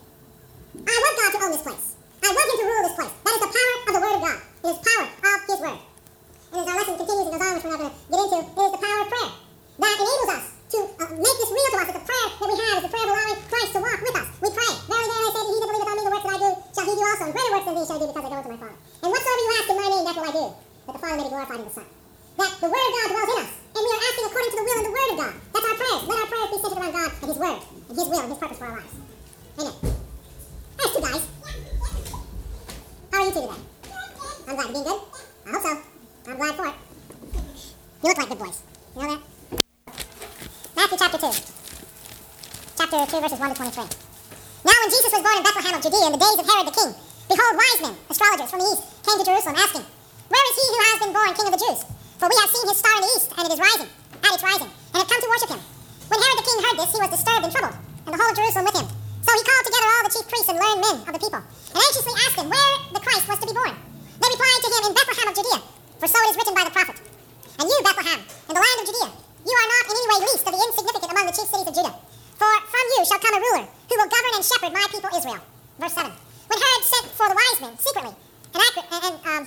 I 0.83 0.95
want 0.99 1.15
God 1.15 1.29
to 1.31 1.39
own 1.47 1.51
this 1.55 1.63
place. 1.63 1.85
I 2.23 2.27
want 2.27 2.47
him 2.51 2.57
to 2.59 2.65
rule 2.67 2.83
this 2.87 2.97
place. 2.99 3.13
That 3.23 3.33
is 3.35 3.41
the 3.47 3.51
power 3.55 3.75
of 3.87 3.93
the 3.95 4.01
word 4.03 4.15
of 4.19 4.23
God. 4.27 4.37
It 4.37 4.67
is 4.67 4.79
power 4.83 5.05
of 5.07 5.39
his 5.47 5.61
word. 5.63 5.79
And 6.47 6.57
as 6.59 6.67
our 6.67 6.75
lesson 6.75 6.95
continues 6.99 7.27
and 7.27 7.33
goes 7.35 7.43
on, 7.47 7.51
which 7.55 7.63
we're 7.63 7.71
not 7.71 7.81
going 7.87 7.91
to 7.91 7.99
get 8.11 8.19
into, 8.19 8.37
it 8.43 8.63
is 8.67 8.73
the 8.75 8.81
power 8.83 8.99
of 8.99 9.07
prayer 9.07 9.31
that 9.77 9.95
enables 9.95 10.31
us 10.35 10.45
to 10.67 10.79
uh, 10.83 11.07
make 11.15 11.37
this 11.39 11.51
real 11.55 11.69
to 11.71 11.77
us. 11.79 11.87
It's 11.87 11.97
the 11.97 12.03
prayer 12.03 12.27
that 12.27 12.47
we 12.51 12.55
have 12.59 12.75
is 12.75 12.83
the 12.83 12.91
prayer 12.91 13.07
of 13.07 13.11
allowing 13.15 13.39
Christ 13.47 13.71
to 13.71 13.79
walk 13.79 13.99
with 14.03 14.15
us. 14.19 14.27
We 14.43 14.49
pray. 14.51 14.71
Verily, 14.91 15.07
verily, 15.07 15.27
I 15.27 15.31
say 15.31 15.43
to 15.43 15.51
he 15.55 15.59
that 15.63 15.69
believeth 15.71 15.87
on 15.87 15.95
me, 15.95 16.03
the 16.03 16.11
works 16.11 16.25
that 16.27 16.35
I 16.35 16.39
do 16.43 16.49
shall 16.75 16.87
he 16.87 16.93
do 16.97 17.03
also, 17.07 17.23
and 17.23 17.31
greater 17.31 17.51
works 17.55 17.65
than 17.67 17.75
these 17.79 17.87
shall 17.87 17.99
he 17.99 18.03
do 18.03 18.07
because 18.11 18.25
I 18.27 18.29
go 18.31 18.37
unto 18.37 18.51
my 18.51 18.59
Father. 18.59 18.77
And 18.77 19.07
whatsoever 19.07 19.39
you 19.39 19.51
ask 19.55 19.67
in 19.71 19.77
my 19.79 19.87
name, 19.87 20.03
that 20.03 20.15
will 20.17 20.27
I 20.27 20.33
do, 20.35 20.45
that 20.51 20.93
the 20.97 20.99
Father 20.99 21.15
may 21.15 21.23
be 21.23 21.31
glorified 21.31 21.59
in 21.63 21.67
the 21.67 21.75
Son. 21.77 21.87
That 22.37 22.51
the 22.61 22.69
Word 22.69 22.85
of 22.85 22.93
God 22.93 23.07
dwells 23.07 23.31
in 23.33 23.39
us, 23.47 23.51
and 23.77 23.81
we 23.81 23.89
are 23.97 24.03
asking 24.07 24.25
according 24.27 24.51
to 24.51 24.57
the 24.57 24.65
will 24.67 24.77
and 24.77 24.87
the 24.87 24.95
Word 24.97 25.09
of 25.09 25.17
God. 25.17 25.33
That's 25.53 25.65
our 25.67 25.77
prayers. 25.77 26.01
Let 26.05 26.17
our 26.21 26.29
prayers 26.29 26.49
be 26.51 26.57
centered 26.61 26.79
around 26.81 26.93
God 26.93 27.09
and 27.17 27.27
His 27.31 27.39
Word, 27.41 27.59
and 27.89 27.95
His 27.97 28.07
will 28.11 28.21
and 28.21 28.29
His 28.29 28.39
purpose 28.41 28.59
for 28.59 28.67
our 28.67 28.75
lives. 28.77 28.95
Amen. 29.57 29.75
There's 30.77 30.91
two 30.93 31.01
guys. 31.01 31.23
How 33.09 33.17
are 33.17 33.25
you 33.25 33.31
two 33.33 33.41
today? 33.41 33.61
I'm 34.47 34.55
glad. 34.55 34.67
You 34.67 34.73
being 34.73 34.85
good? 34.85 35.01
I 35.45 35.49
hope 35.49 35.63
so. 35.63 35.73
I'm 36.27 36.35
glad 36.35 36.59
for 36.59 36.67
it. 36.67 36.75
You 38.03 38.11
look 38.11 38.19
like 38.19 38.27
good 38.27 38.43
boys. 38.43 38.59
You 38.59 38.99
know 38.99 39.15
that? 39.15 39.23
Matthew 40.75 40.99
chapter 40.99 41.19
2. 41.23 41.31
Chapter 42.75 42.99
2, 42.99 43.23
verses 43.23 43.39
1 43.39 43.47
to 43.47 43.55
23. 43.55 43.87
Now 44.67 44.75
when 44.75 44.91
Jesus 44.91 45.07
was 45.07 45.23
born 45.23 45.39
in 45.39 45.47
Bethlehem 45.47 45.79
of 45.79 45.81
Judea 45.87 46.03
in 46.03 46.11
the 46.11 46.19
days 46.19 46.35
of 46.35 46.43
Herod 46.43 46.67
the 46.67 46.75
king, 46.75 46.91
behold, 47.31 47.55
wise 47.55 47.79
men, 47.79 47.95
astrologers 48.11 48.51
from 48.51 48.59
the 48.59 48.67
east, 48.75 48.83
came 49.07 49.15
to 49.15 49.23
Jerusalem, 49.23 49.55
asking, 49.55 49.87
Where 50.27 50.45
is 50.51 50.55
he 50.59 50.65
who 50.67 50.79
has 50.83 50.97
been 50.99 51.13
born 51.15 51.31
king 51.31 51.47
of 51.47 51.55
the 51.55 51.63
Jews? 51.63 51.79
For 52.19 52.27
we 52.27 52.35
have 52.43 52.51
seen 52.51 52.67
his 52.67 52.75
star 52.75 52.95
in 52.99 53.03
the 53.07 53.11
east, 53.15 53.27
and 53.31 53.43
it 53.47 53.53
is 53.55 53.63
rising, 53.63 53.89
at 54.19 54.35
its 54.35 54.43
rising, 54.43 54.67
and 54.67 54.97
have 54.99 55.07
come 55.07 55.21
to 55.23 55.31
worship 55.31 55.51
him. 55.55 55.63
When 56.11 56.19
Herod 56.19 56.39
the 56.43 56.47
king 56.51 56.59
heard 56.59 56.75
this, 56.75 56.91
he 56.91 56.99
was 57.07 57.11
disturbed 57.15 57.43
and 57.47 57.51
troubled, 57.55 57.77
and 58.03 58.11
the 58.11 58.19
whole 58.19 58.27
of 58.27 58.35
Jerusalem 58.35 58.67
with 58.67 58.75
him. 58.83 58.87
So 59.23 59.31
he 59.31 59.43
called 59.47 59.63
together 59.63 59.89
all 59.95 60.03
the 60.03 60.11
chief 60.11 60.27
priests 60.27 60.51
and 60.51 60.59
learned 60.59 60.81
men 60.83 60.97
of 61.07 61.13
the 61.15 61.23
people, 61.23 61.39
and 61.39 61.79
anxiously 61.79 62.15
asked 62.19 62.35
them 62.35 62.51
where 62.51 62.71
the 62.91 62.99
Christ 62.99 63.31
was 63.31 63.39
to 63.39 63.47
be 63.47 63.55
born. 63.55 63.71
They 64.19 64.27
replied 64.27 64.59
to 64.59 64.69
him, 64.75 64.81
In 64.91 64.91
Bethlehem 64.91 65.31
of 65.31 65.35
Judea, 65.39 65.59
for 65.97 66.07
so 66.07 66.17
it 66.21 66.29
is 66.31 66.37
written 66.37 66.53
by 66.53 66.63
the 66.63 66.73
prophet. 66.73 66.97
And 67.57 67.65
you, 67.65 67.77
Bethlehem, 67.81 68.21
in 68.21 68.53
the 68.53 68.61
land 68.61 68.77
of 68.81 68.85
Judea, 68.85 69.09
you 69.47 69.55
are 69.57 69.69
not 69.71 69.83
in 69.89 69.95
any 69.97 70.07
way 70.13 70.19
least 70.29 70.43
of 70.45 70.51
the 70.53 70.61
insignificant 70.61 71.11
among 71.11 71.25
the 71.25 71.33
chief 71.33 71.49
cities 71.49 71.67
of 71.67 71.73
Judah. 71.73 71.95
For 72.37 72.51
from 72.69 72.85
you 72.93 73.01
shall 73.01 73.17
come 73.17 73.33
a 73.33 73.41
ruler 73.41 73.65
who 73.65 73.95
will 73.97 74.11
govern 74.11 74.33
and 74.37 74.45
shepherd 74.45 74.73
my 74.77 74.85
people 74.93 75.09
Israel. 75.09 75.41
Verse 75.81 75.95
7. 75.97 76.11
When 76.13 76.59
Herod 76.61 76.83
sent 76.85 77.07
for 77.17 77.27
the 77.27 77.37
wise 77.37 77.59
men 77.65 77.73
secretly 77.81 78.13
and, 78.13 78.61
accurate, 78.61 78.89
and, 78.93 79.15
um, 79.25 79.43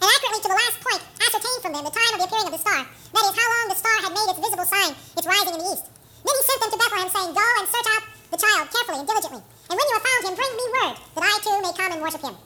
and 0.00 0.08
accurately 0.08 0.40
to 0.40 0.50
the 0.50 0.58
last 0.58 0.76
point 0.80 1.02
ascertained 1.20 1.60
from 1.60 1.72
them 1.76 1.84
the 1.84 1.92
time 1.92 2.12
of 2.16 2.18
the 2.22 2.26
appearing 2.26 2.48
of 2.48 2.54
the 2.56 2.64
star, 2.64 2.80
that 2.80 3.24
is, 3.28 3.34
how 3.36 3.48
long 3.52 3.66
the 3.68 3.78
star 3.78 3.96
had 4.00 4.12
made 4.16 4.28
its 4.32 4.40
visible 4.40 4.66
sign, 4.66 4.92
its 5.20 5.28
rising 5.28 5.54
in 5.54 5.60
the 5.60 5.68
east. 5.68 5.86
Then 6.24 6.32
he 6.32 6.42
sent 6.48 6.58
them 6.64 6.70
to 6.72 6.78
Bethlehem, 6.80 7.08
saying, 7.12 7.30
Go 7.36 7.46
and 7.60 7.66
search 7.68 7.88
out 7.92 8.04
the 8.32 8.40
child 8.40 8.64
carefully 8.72 8.98
and 9.04 9.08
diligently, 9.10 9.42
and 9.44 9.74
when 9.76 9.86
you 9.86 9.94
have 10.00 10.06
found 10.08 10.22
him, 10.32 10.34
bring 10.38 10.52
me 10.56 10.66
word, 10.72 10.96
that 10.96 11.24
I 11.28 11.32
too 11.44 11.56
may 11.60 11.74
come 11.76 11.92
and 11.92 12.00
worship 12.00 12.24
him. 12.24 12.36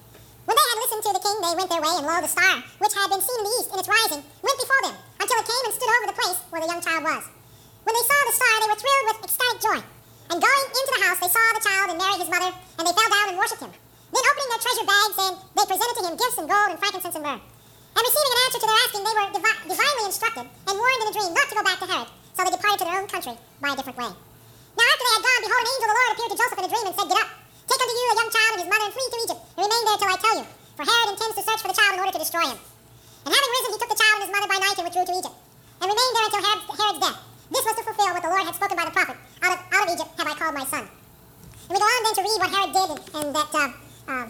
When 0.46 0.54
they 0.54 0.68
had 0.70 0.78
listened 0.78 1.02
to 1.02 1.12
the 1.18 1.24
king, 1.26 1.36
they 1.42 1.58
went 1.58 1.70
their 1.70 1.82
way, 1.82 1.94
and 1.98 2.06
lo, 2.06 2.14
the 2.22 2.30
star, 2.30 2.62
which 2.78 2.94
had 2.94 3.10
been 3.10 3.18
seen 3.18 3.38
in 3.42 3.46
the 3.50 3.54
east 3.58 3.70
in 3.74 3.82
its 3.82 3.90
rising, 3.90 4.22
went 4.22 4.58
before 4.62 4.82
them, 4.86 4.96
until 5.18 5.42
it 5.42 5.50
came 5.50 5.64
and 5.66 5.74
stood 5.74 5.90
over 5.90 6.06
the 6.06 6.18
place 6.22 6.38
where 6.54 6.62
the 6.62 6.70
young 6.70 6.82
child 6.82 7.02
was. 7.02 7.24
When 7.82 7.94
they 7.98 8.06
saw 8.06 8.18
the 8.22 8.34
star, 8.38 8.54
they 8.62 8.70
were 8.70 8.78
thrilled 8.78 9.06
with 9.10 9.26
ecstatic 9.26 9.58
joy. 9.58 9.80
And 10.30 10.38
going 10.38 10.64
into 10.70 10.92
the 10.94 11.02
house, 11.02 11.18
they 11.18 11.30
saw 11.30 11.42
the 11.50 11.66
child 11.66 11.86
and 11.90 11.98
Mary 11.98 12.18
his 12.22 12.30
mother, 12.30 12.50
and 12.54 12.84
they 12.86 12.94
fell 12.94 13.10
down 13.10 13.26
and 13.34 13.38
worshipped 13.38 13.62
him. 13.62 13.74
Then 13.74 14.22
opening 14.22 14.50
their 14.54 14.62
treasure 14.62 14.86
bags, 14.86 15.18
and 15.18 15.34
they 15.54 15.66
presented 15.66 15.96
to 15.98 16.04
him 16.06 16.14
gifts 16.14 16.38
and 16.38 16.46
gold 16.46 16.68
and 16.70 16.78
frankincense 16.78 17.18
and 17.18 17.26
myrrh. 17.26 17.42
And 17.42 18.02
receiving 18.06 18.34
an 18.34 18.42
answer 18.46 18.60
to 18.62 18.68
their 18.70 18.80
asking, 18.86 19.02
they 19.02 19.14
were 19.18 19.28
divi- 19.34 19.62
divinely 19.66 20.04
instructed 20.06 20.46
and 20.46 20.74
warned 20.78 21.00
in 21.02 21.10
a 21.10 21.14
dream 21.16 21.30
not 21.34 21.46
to 21.50 21.54
go 21.58 21.64
back 21.66 21.78
to 21.82 21.86
Herod. 21.90 22.10
So 22.34 22.44
they 22.44 22.52
departed 22.54 22.78
to 22.82 22.86
their 22.86 22.98
own 23.02 23.08
country 23.10 23.34
by 23.58 23.72
a 23.72 23.76
different 23.76 23.98
way. 23.98 24.10
Now 24.76 24.86
after 24.86 25.04
they 25.06 25.14
had 25.16 25.24
gone, 25.24 25.40
behold, 25.42 25.62
an 25.64 25.70
angel 25.74 25.86
of 25.86 25.90
the 25.90 25.96
Lord 25.96 26.10
appeared 26.12 26.32
to 26.34 26.38
Joseph 26.38 26.58
in 26.60 26.64
a 26.66 26.70
dream 26.70 26.86
and 26.86 26.94
said, 26.94 27.08
Get 27.08 27.18
up, 27.24 27.30
take 27.66 27.80
unto 27.82 27.94
you 27.94 28.06
a 28.06 28.16
young 28.16 28.30
child 28.30 28.50
and 28.56 28.60
his 28.62 28.70
mother, 28.70 28.86
and 28.86 28.94
flee 28.94 29.08
to 29.10 29.18
Egypt, 29.26 29.40
and 29.54 29.62
remain 29.66 29.82
there 29.86 29.98
till 30.00 30.12
I 30.14 30.18
tell 30.18 30.36
you. 30.40 30.46
For 30.76 30.84
Herod 30.86 31.08
intends 31.12 31.34
to 31.36 31.42
search 31.42 31.60
for 31.62 31.70
the 31.70 31.78
child 31.78 31.92
in 31.96 32.00
order 32.00 32.14
to 32.14 32.22
destroy 32.22 32.46
him. 32.46 32.58
And 33.26 33.30
having 33.32 33.52
risen, 33.56 33.70
he 33.74 33.78
took 33.80 33.90
the 33.90 34.00
child 34.00 34.14
and 34.20 34.24
his 34.28 34.32
mother 34.34 34.48
by 34.48 34.58
night 34.60 34.76
and 34.76 34.84
withdrew 34.86 35.06
to 35.06 35.14
Egypt, 35.18 35.36
and 35.80 35.86
remained 35.90 36.14
there 36.14 36.26
until 36.30 36.42
Herod, 36.46 36.60
Herod's 36.66 37.00
death. 37.02 37.18
This 37.46 37.64
was 37.66 37.74
to 37.78 37.82
fulfill 37.86 38.10
what 38.14 38.22
the 38.22 38.32
Lord 38.32 38.44
had 38.46 38.54
spoken 38.54 38.76
by 38.76 38.86
the 38.86 38.94
prophet, 38.94 39.16
out 39.42 39.52
of, 39.54 39.58
out 39.70 39.82
of 39.86 39.88
Egypt 39.94 40.10
have 40.18 40.28
I 40.30 40.34
called 40.34 40.54
my 40.54 40.66
son. 40.66 40.84
And 40.86 41.72
we 41.74 41.78
go 41.78 41.86
on 41.86 42.00
then 42.06 42.14
to 42.14 42.22
read 42.22 42.38
what 42.38 42.50
Herod 42.54 42.72
did, 42.74 42.88
and, 42.90 43.00
and 43.18 43.28
that 43.34 43.50
uh, 43.50 43.70
uh, 44.06 44.26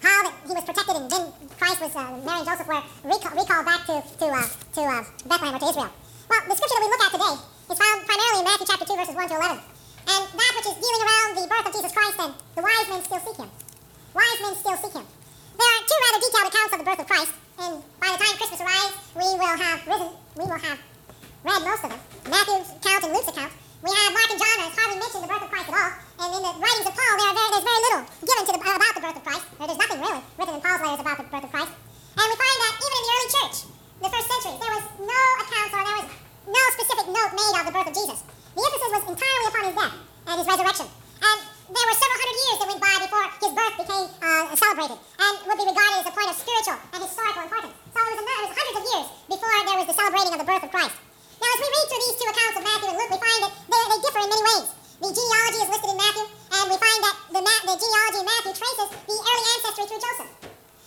how 0.00 0.22
that 0.22 0.34
he 0.46 0.52
was 0.52 0.64
protected, 0.64 0.96
and 0.96 1.10
then 1.10 1.24
Christ 1.58 1.80
was, 1.80 1.92
uh, 1.96 2.14
Mary 2.24 2.40
and 2.40 2.46
Joseph 2.46 2.68
were 2.68 2.82
recall, 3.04 3.32
recalled 3.32 3.66
back 3.66 3.82
to, 3.88 3.94
to, 4.00 4.26
uh, 4.28 4.46
to 4.46 4.80
uh, 4.86 5.04
Bethlehem 5.26 5.54
or 5.56 5.60
to 5.60 5.68
Israel. 5.68 5.92
Well, 6.28 6.42
the 6.46 6.54
scripture 6.54 6.78
that 6.78 6.84
we 6.84 6.90
look 6.92 7.04
at 7.04 7.12
today 7.16 7.34
is 7.72 7.78
found 7.80 7.98
primarily 8.06 8.38
in 8.40 8.46
Matthew 8.46 8.66
chapter 8.68 8.86
2, 8.86 8.96
verses 8.96 9.14
1 9.14 9.28
to 9.28 9.36
11. 9.36 9.75
And 10.06 10.22
that 10.22 10.52
which 10.54 10.68
is 10.70 10.76
dealing 10.78 11.02
around 11.02 11.28
the 11.34 11.50
birth 11.50 11.66
of 11.66 11.72
Jesus 11.74 11.92
Christ, 11.92 12.16
and 12.22 12.32
the 12.54 12.62
wise 12.62 12.88
men 12.88 13.02
still 13.02 13.22
seek 13.26 13.36
him. 13.36 13.50
Wise 14.14 14.40
men 14.40 14.54
still 14.54 14.78
seek 14.78 14.94
him. 14.94 15.06
There 15.56 15.70
are 15.72 15.82
two 15.82 15.98
rather 15.98 16.20
detailed 16.22 16.48
accounts 16.52 16.72
of 16.74 16.78
the 16.78 16.88
birth 16.88 17.02
of 17.02 17.08
Christ, 17.10 17.32
and 17.58 17.72
by 17.98 18.08
the 18.14 18.20
time 18.22 18.34
Christmas 18.38 18.60
arrives, 18.62 18.94
we 19.18 19.28
will 19.34 19.56
have 19.58 19.78
risen, 19.86 20.10
we 20.36 20.44
will 20.46 20.62
have 20.62 20.78
read 21.42 21.60
most 21.66 21.82
of 21.84 21.90
them. 21.90 22.02
Matthew's 22.30 22.70
account 22.76 23.02
and 23.06 23.12
Luke's 23.14 23.30
account. 23.34 23.52
We 23.82 23.90
have 23.92 24.10
Mark 24.14 24.28
and 24.30 24.40
John 24.40 24.58
as 24.66 24.74
hardly 24.74 24.98
mentioned 24.98 25.22
the 25.24 25.30
birth 25.30 25.44
of 25.46 25.50
Christ 25.50 25.68
at 25.70 25.76
all, 25.76 25.92
and 26.16 26.28
in 26.32 26.42
the 26.42 26.52
writings 26.58 26.86
of 26.86 26.94
Paul, 26.96 27.12
there 27.18 27.34
very, 27.36 27.50
there's 27.52 27.66
very 27.66 27.82
little 27.86 28.02
given 28.24 28.44
to 28.46 28.52
the, 28.56 28.60
about 28.62 28.92
the 28.96 29.02
birth 29.04 29.18
of 29.20 29.24
Christ. 29.26 29.44
Or 29.58 29.64
there's 29.68 29.82
nothing 29.82 30.00
really 30.00 30.22
written 30.38 30.54
in 30.56 30.62
Paul's 30.64 30.80
letters 30.80 31.02
about 31.04 31.16
the 31.20 31.28
birth 31.28 31.46
of 31.46 31.52
Christ. 31.52 31.72
And 32.16 32.26
we 32.26 32.36
find 32.40 32.58
that 32.62 32.72
even 32.80 32.96
in 32.96 33.04
the 33.04 33.12
early 33.12 33.30
church, 33.36 33.56
the 34.00 34.10
first 34.10 34.26
century, 34.32 34.54
there 34.56 34.74
was 34.74 34.86
no 34.96 35.22
accounts 35.44 35.72
or 35.76 35.82
there 35.84 35.98
was 36.00 36.08
no 36.46 36.62
specific 36.72 37.06
note 37.12 37.32
made 37.36 37.54
of 37.60 37.64
the 37.68 37.74
birth 37.76 37.88
of 37.90 37.96
Jesus. 37.96 38.18
The 38.56 38.64
emphasis 38.64 38.90
was 38.96 39.04
entirely 39.12 39.46
upon 39.52 39.62
his 39.68 39.76
death 39.76 39.96
and 40.26 40.34
his 40.40 40.48
resurrection. 40.48 40.88
And 40.88 41.38
there 41.76 41.86
were 41.86 41.98
several 42.00 42.18
hundred 42.24 42.38
years 42.40 42.56
that 42.56 42.68
went 42.72 42.80
by 42.80 42.94
before 43.04 43.24
his 43.36 43.52
birth 43.52 43.74
became 43.76 44.06
uh, 44.16 44.44
celebrated 44.56 44.96
and 44.96 45.32
would 45.44 45.58
be 45.60 45.66
regarded 45.68 45.96
as 46.00 46.08
a 46.08 46.14
point 46.16 46.30
of 46.32 46.36
spiritual 46.40 46.78
and 46.96 47.00
historical 47.04 47.42
importance. 47.44 47.76
So 47.92 47.98
it 48.00 48.16
was, 48.16 48.24
it 48.24 48.42
was 48.48 48.56
hundreds 48.56 48.78
of 48.80 48.84
years 48.88 49.06
before 49.28 49.52
there 49.60 49.76
was 49.76 49.88
the 49.92 49.96
celebrating 49.96 50.32
of 50.32 50.40
the 50.40 50.48
birth 50.48 50.64
of 50.64 50.70
Christ. 50.72 50.96
Now, 51.36 51.52
as 51.52 51.58
we 51.60 51.68
read 51.68 51.84
through 51.84 52.02
these 52.08 52.16
two 52.16 52.28
accounts 52.32 52.56
of 52.56 52.64
Matthew 52.64 52.88
and 52.88 52.96
Luke, 52.96 53.12
we 53.12 53.20
find 53.20 53.40
that 53.44 53.52
they, 53.68 53.82
they 53.92 53.98
differ 54.00 54.20
in 54.24 54.30
many 54.32 54.44
ways. 54.48 54.66
The 55.04 55.10
genealogy 55.12 55.60
is 55.60 55.68
listed 55.68 55.90
in 55.92 55.98
Matthew, 56.00 56.24
and 56.32 56.64
we 56.72 56.76
find 56.80 57.00
that 57.04 57.16
the, 57.28 57.42
Ma- 57.44 57.64
the 57.68 57.76
genealogy 57.76 58.18
in 58.24 58.28
Matthew 58.32 58.52
traces 58.56 58.88
the 59.04 59.16
early 59.20 59.44
ancestry 59.52 59.84
through 59.84 60.00
Joseph. 60.00 60.30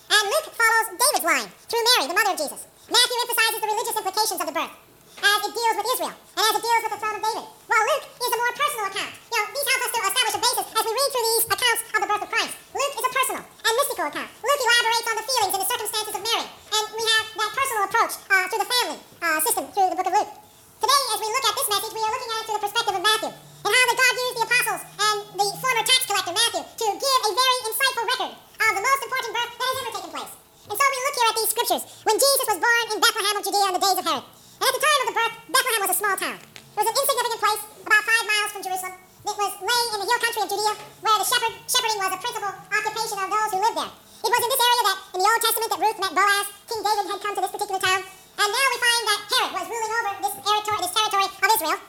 And 0.10 0.24
Luke 0.26 0.48
follows 0.58 0.88
David's 0.98 1.26
line 1.30 1.48
through 1.70 1.86
Mary, 1.86 2.06
the 2.10 2.18
mother 2.18 2.34
of 2.34 2.40
Jesus. 2.42 2.66
Matthew 2.90 3.18
emphasizes 3.22 3.60
the 3.62 3.70
religious 3.70 3.98
implications 4.02 4.40
of 4.42 4.48
the 4.50 4.58
birth, 4.58 4.74
as 5.20 5.40
it 5.46 5.54
deals 5.54 5.76
with 5.80 5.88
Israel, 5.94 6.16
and 6.16 6.44
as 6.44 6.54
it 6.56 6.64
deals 6.64 6.82
with 6.88 6.94
the 6.96 7.02
throne 7.04 7.18
of 7.20 7.24
David. 7.24 7.46
While 7.70 7.86
Luke 7.90 8.06
is 8.10 8.32
a 8.32 8.40
more 8.40 8.54
personal 8.56 8.86
account. 8.90 9.12
You 9.30 9.38
know, 9.40 9.46
these 9.54 9.68
help 9.70 9.82
us 9.84 9.92
to 9.94 10.00
establish 10.10 10.36
a 10.36 10.42
basis 10.42 10.66
as 10.74 10.84
we 10.88 10.92
read 10.96 11.10
through 11.10 11.28
these 11.30 11.46
accounts 11.50 11.82
of 11.90 12.00
the 12.00 12.10
birth 12.10 12.24
of 12.26 12.30
Christ. 12.34 12.54
Luke 12.74 12.96
is 13.00 13.06
a 13.06 13.12
personal 13.14 13.44
and 13.46 13.74
mystical 13.78 14.06
account. 14.10 14.30
Luke 14.42 14.62
elaborates 14.64 15.08
on 15.10 15.16
the 15.20 15.26
feelings 15.30 15.54
and 15.54 15.62
the 15.62 15.70
circumstances 15.70 16.14
of 16.16 16.24
Mary, 16.24 16.48
and 16.50 16.86
we 16.96 17.04
have 17.04 17.26
that 17.36 17.52
personal 17.54 17.84
approach 17.86 18.14
uh, 18.30 18.46
to 18.50 18.58
the 18.60 18.70
family 18.70 18.98
uh, 19.20 19.40
system 19.44 19.64
through 19.70 19.90
the 19.94 19.98
book 20.00 20.10
of 20.10 20.16
Luke. 20.16 20.32
Today, 20.80 21.02
as 21.12 21.20
we 21.20 21.28
look 21.28 21.46
at 21.46 21.56
this 21.60 21.70
message, 21.70 21.94
we 21.94 22.02
are 22.02 22.14
looking 22.16 22.32
at 22.32 22.40
it 22.40 22.44
through 22.48 22.58
the 22.60 22.66
perspective 22.66 22.96
of 22.96 23.04
Matthew, 23.04 23.32
and 23.36 23.72
how 23.76 23.84
that 23.92 23.98
God 24.00 24.14
used 24.16 24.36
the 24.40 24.46
apostles 24.48 24.82
and 24.88 25.18
the 25.36 25.48
former 25.60 25.84
tax 25.84 26.02
collector 26.08 26.34
Matthew 26.34 26.64
to 26.64 26.86
give 26.96 27.20
a 27.28 27.32
very 27.36 27.58
insightful 27.68 28.06
record 28.08 28.34
of 28.40 28.72
the 28.80 28.84
most 28.88 29.02
important 29.04 29.32
birth 29.36 29.52
that 29.60 29.68
has 29.68 29.78
ever 29.84 29.92
taken 30.00 30.12
place. 30.16 30.34
And 30.70 30.76
so 30.80 30.84
we 30.88 31.00
look 31.04 31.16
here 31.20 31.30
at 31.30 31.36
these 31.36 31.52
scriptures 31.52 31.84
when 32.08 32.16
Jesus 32.16 32.46
was 32.48 32.60
born 32.64 32.86
in 32.96 32.98
Bethlehem 33.04 33.36
of 33.36 33.44
Judea 33.44 33.66
in 33.68 33.76
the 33.76 33.84
days 33.84 34.00
of 34.00 34.06
Herod. 34.08 34.26
And 34.60 34.68
at 34.68 34.74
the 34.76 34.84
time 34.84 35.00
of 35.00 35.08
the 35.08 35.16
birth, 35.16 35.36
Bethlehem 35.48 35.82
was 35.88 35.92
a 35.96 36.00
small 36.00 36.16
town. 36.20 36.38
It 36.40 36.78
was 36.84 36.88
an 36.92 36.96
insignificant 37.00 37.40
place 37.40 37.64
about 37.88 38.04
five 38.04 38.26
miles 38.28 38.50
from 38.52 38.62
Jerusalem. 38.68 38.96
It 39.00 39.36
was 39.40 39.52
lay 39.64 39.82
in 39.88 40.00
the 40.00 40.08
hill 40.08 40.20
country 40.20 40.42
of 40.44 40.50
Judea, 40.52 40.74
where 41.00 41.18
the 41.20 41.28
shepherd, 41.28 41.54
shepherding 41.68 42.00
was 42.00 42.12
a 42.12 42.20
principal 42.20 42.52
occupation 42.52 43.18
of 43.20 43.28
those 43.32 43.50
who 43.56 43.60
lived 43.60 43.78
there. 43.80 43.92
It 44.20 44.32
was 44.36 44.42
in 44.44 44.52
this 44.52 44.64
area 44.64 44.84
that, 44.84 44.98
in 45.16 45.20
the 45.24 45.28
Old 45.32 45.42
Testament, 45.44 45.70
that 45.72 45.80
Ruth 45.80 46.00
met 46.04 46.14
Boaz. 46.16 46.46
King 46.68 46.82
David 46.84 47.06
had 47.08 47.20
come 47.24 47.34
to 47.40 47.42
this 47.44 47.54
particular 47.56 47.80
town. 47.80 48.02
And 48.04 48.50
now 48.52 48.66
we 48.72 48.78
find 48.80 49.04
that 49.08 49.20
Herod 49.32 49.52
was 49.56 49.66
ruling 49.72 49.92
over 49.96 50.12
this 50.28 50.36
territory, 50.40 50.80
this 50.84 50.96
territory 50.96 51.28
of 51.28 51.50
Israel. 51.56 51.80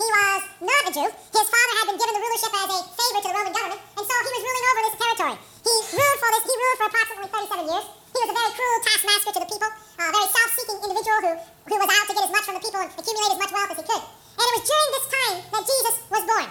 He 0.00 0.08
was 0.08 0.40
not 0.64 0.82
a 0.88 0.92
Jew. 0.96 1.08
His 1.08 1.48
father 1.52 1.74
had 1.76 1.86
been 1.88 1.98
given 2.00 2.14
the 2.16 2.24
rulership 2.24 2.52
as 2.56 2.68
a 2.72 2.78
favor 2.84 3.20
to 3.20 3.28
the 3.28 3.36
Roman 3.36 3.52
government, 3.52 3.80
and 3.80 4.04
so 4.08 4.14
he 4.16 4.32
was 4.32 4.44
ruling 4.44 4.66
over 4.68 4.82
this 4.88 4.96
territory. 4.96 5.36
He 5.40 5.72
ruled 5.92 6.18
for 6.20 6.30
this. 6.32 6.44
He 6.48 6.54
ruled 6.56 6.78
for 6.80 6.86
approximately 6.88 7.30
37 7.32 7.68
years. 7.68 7.86
He 8.10 8.18
was 8.18 8.30
a 8.30 8.36
very 8.36 8.50
cruel 8.52 8.80
taskmaster 8.82 9.32
to 9.32 9.40
the 9.40 9.50
people, 9.50 9.70
a 9.70 10.10
very 10.10 10.28
self-seeking 10.28 10.78
individual 10.82 11.20
who, 11.22 11.32
who 11.70 11.76
was 11.78 11.90
out 11.94 12.06
to 12.10 12.14
get 12.14 12.24
as 12.26 12.32
much 12.34 12.44
from 12.44 12.56
the 12.58 12.64
people 12.64 12.80
and 12.82 12.90
accumulate 12.90 13.32
as 13.34 13.40
much 13.40 13.52
wealth 13.54 13.70
as 13.70 13.78
he 13.78 13.86
could. 13.86 14.02
And 14.02 14.44
it 14.50 14.54
was 14.58 14.64
during 14.66 14.90
this 14.90 15.06
time 15.10 15.36
that 15.54 15.62
Jesus 15.62 15.94
was 16.10 16.22
born. 16.26 16.48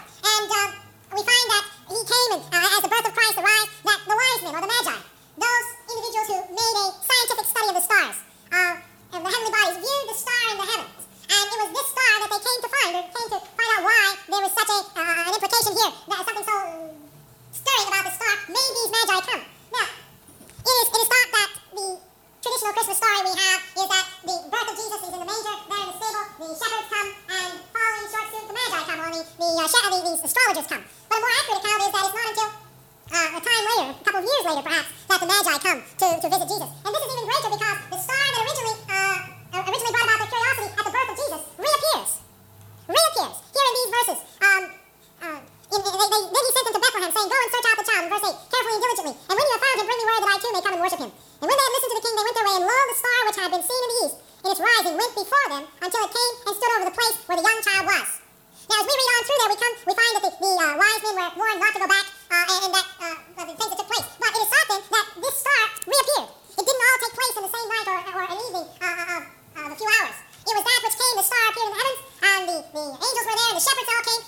angels 73.19 73.27
were 73.27 73.37
there, 73.37 73.49
and 73.51 73.57
the 73.57 73.65
shepherds 73.65 73.89
all 73.89 74.03
came 74.03 74.18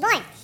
Born. 0.00 0.37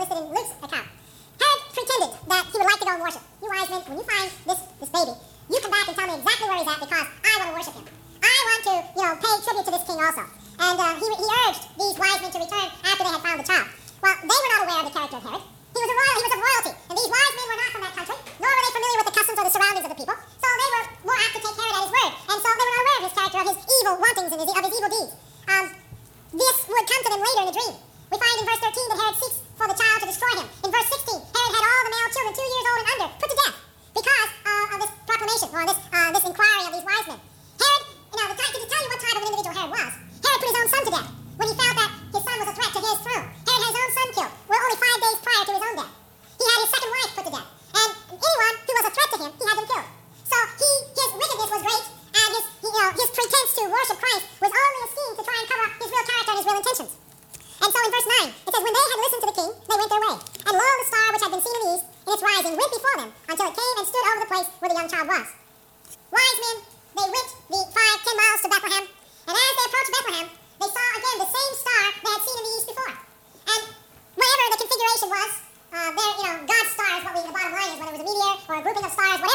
Elizabeth 0.00 0.30
listed 0.30 0.62
Luke's 0.62 0.72
account. 0.72 0.99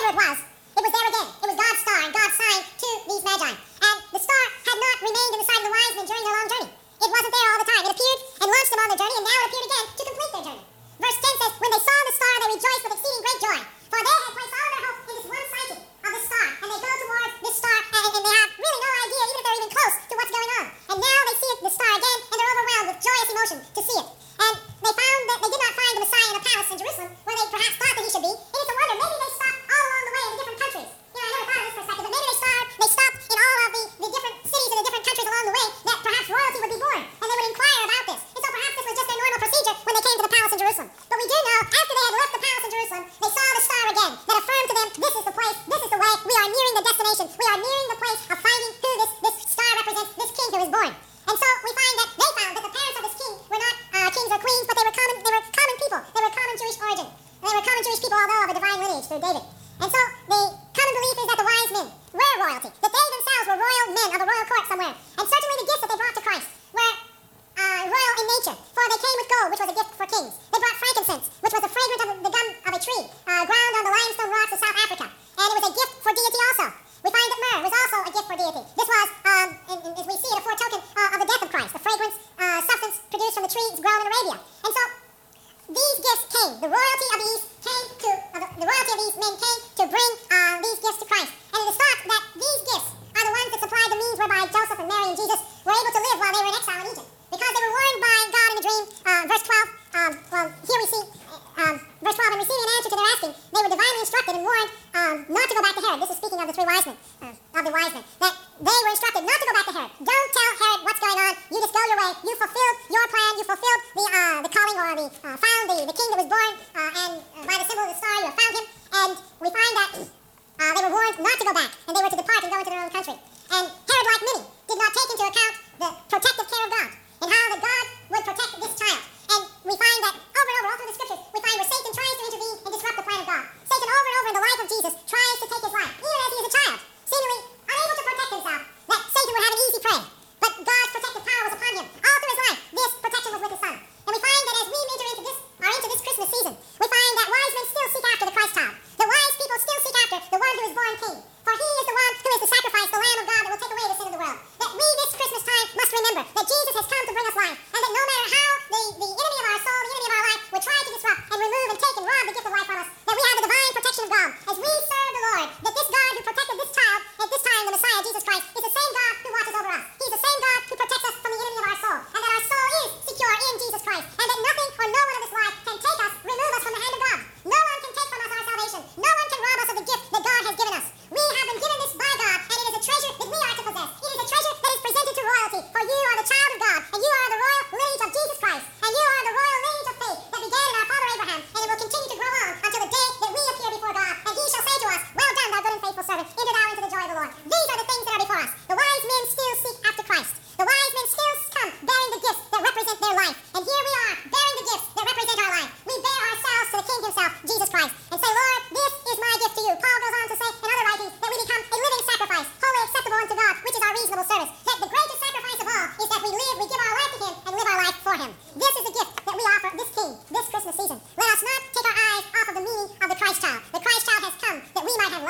Whatever 0.05 0.21
it 0.21 0.29
was. 0.37 0.54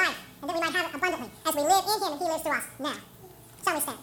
life, 0.06 0.20
and 0.42 0.50
that 0.50 0.56
we 0.56 0.62
might 0.62 0.74
have 0.74 0.90
it 0.90 0.96
abundantly 0.96 1.30
as 1.46 1.56
we 1.56 1.62
live 1.62 1.84
in 1.86 2.02
him 2.02 2.12
and 2.14 2.22
he 2.22 2.28
lives 2.28 2.44
through 2.44 2.52
us 2.54 2.68
now. 2.80 2.98
Shall 3.64 3.76
we 3.76 3.82
stand? 3.82 3.98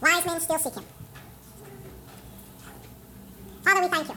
Wise 0.00 0.26
men 0.26 0.40
still 0.40 0.58
seek 0.58 0.74
him. 0.74 0.84
Father, 3.64 3.80
we 3.80 3.88
thank 3.88 4.08
you. 4.08 4.14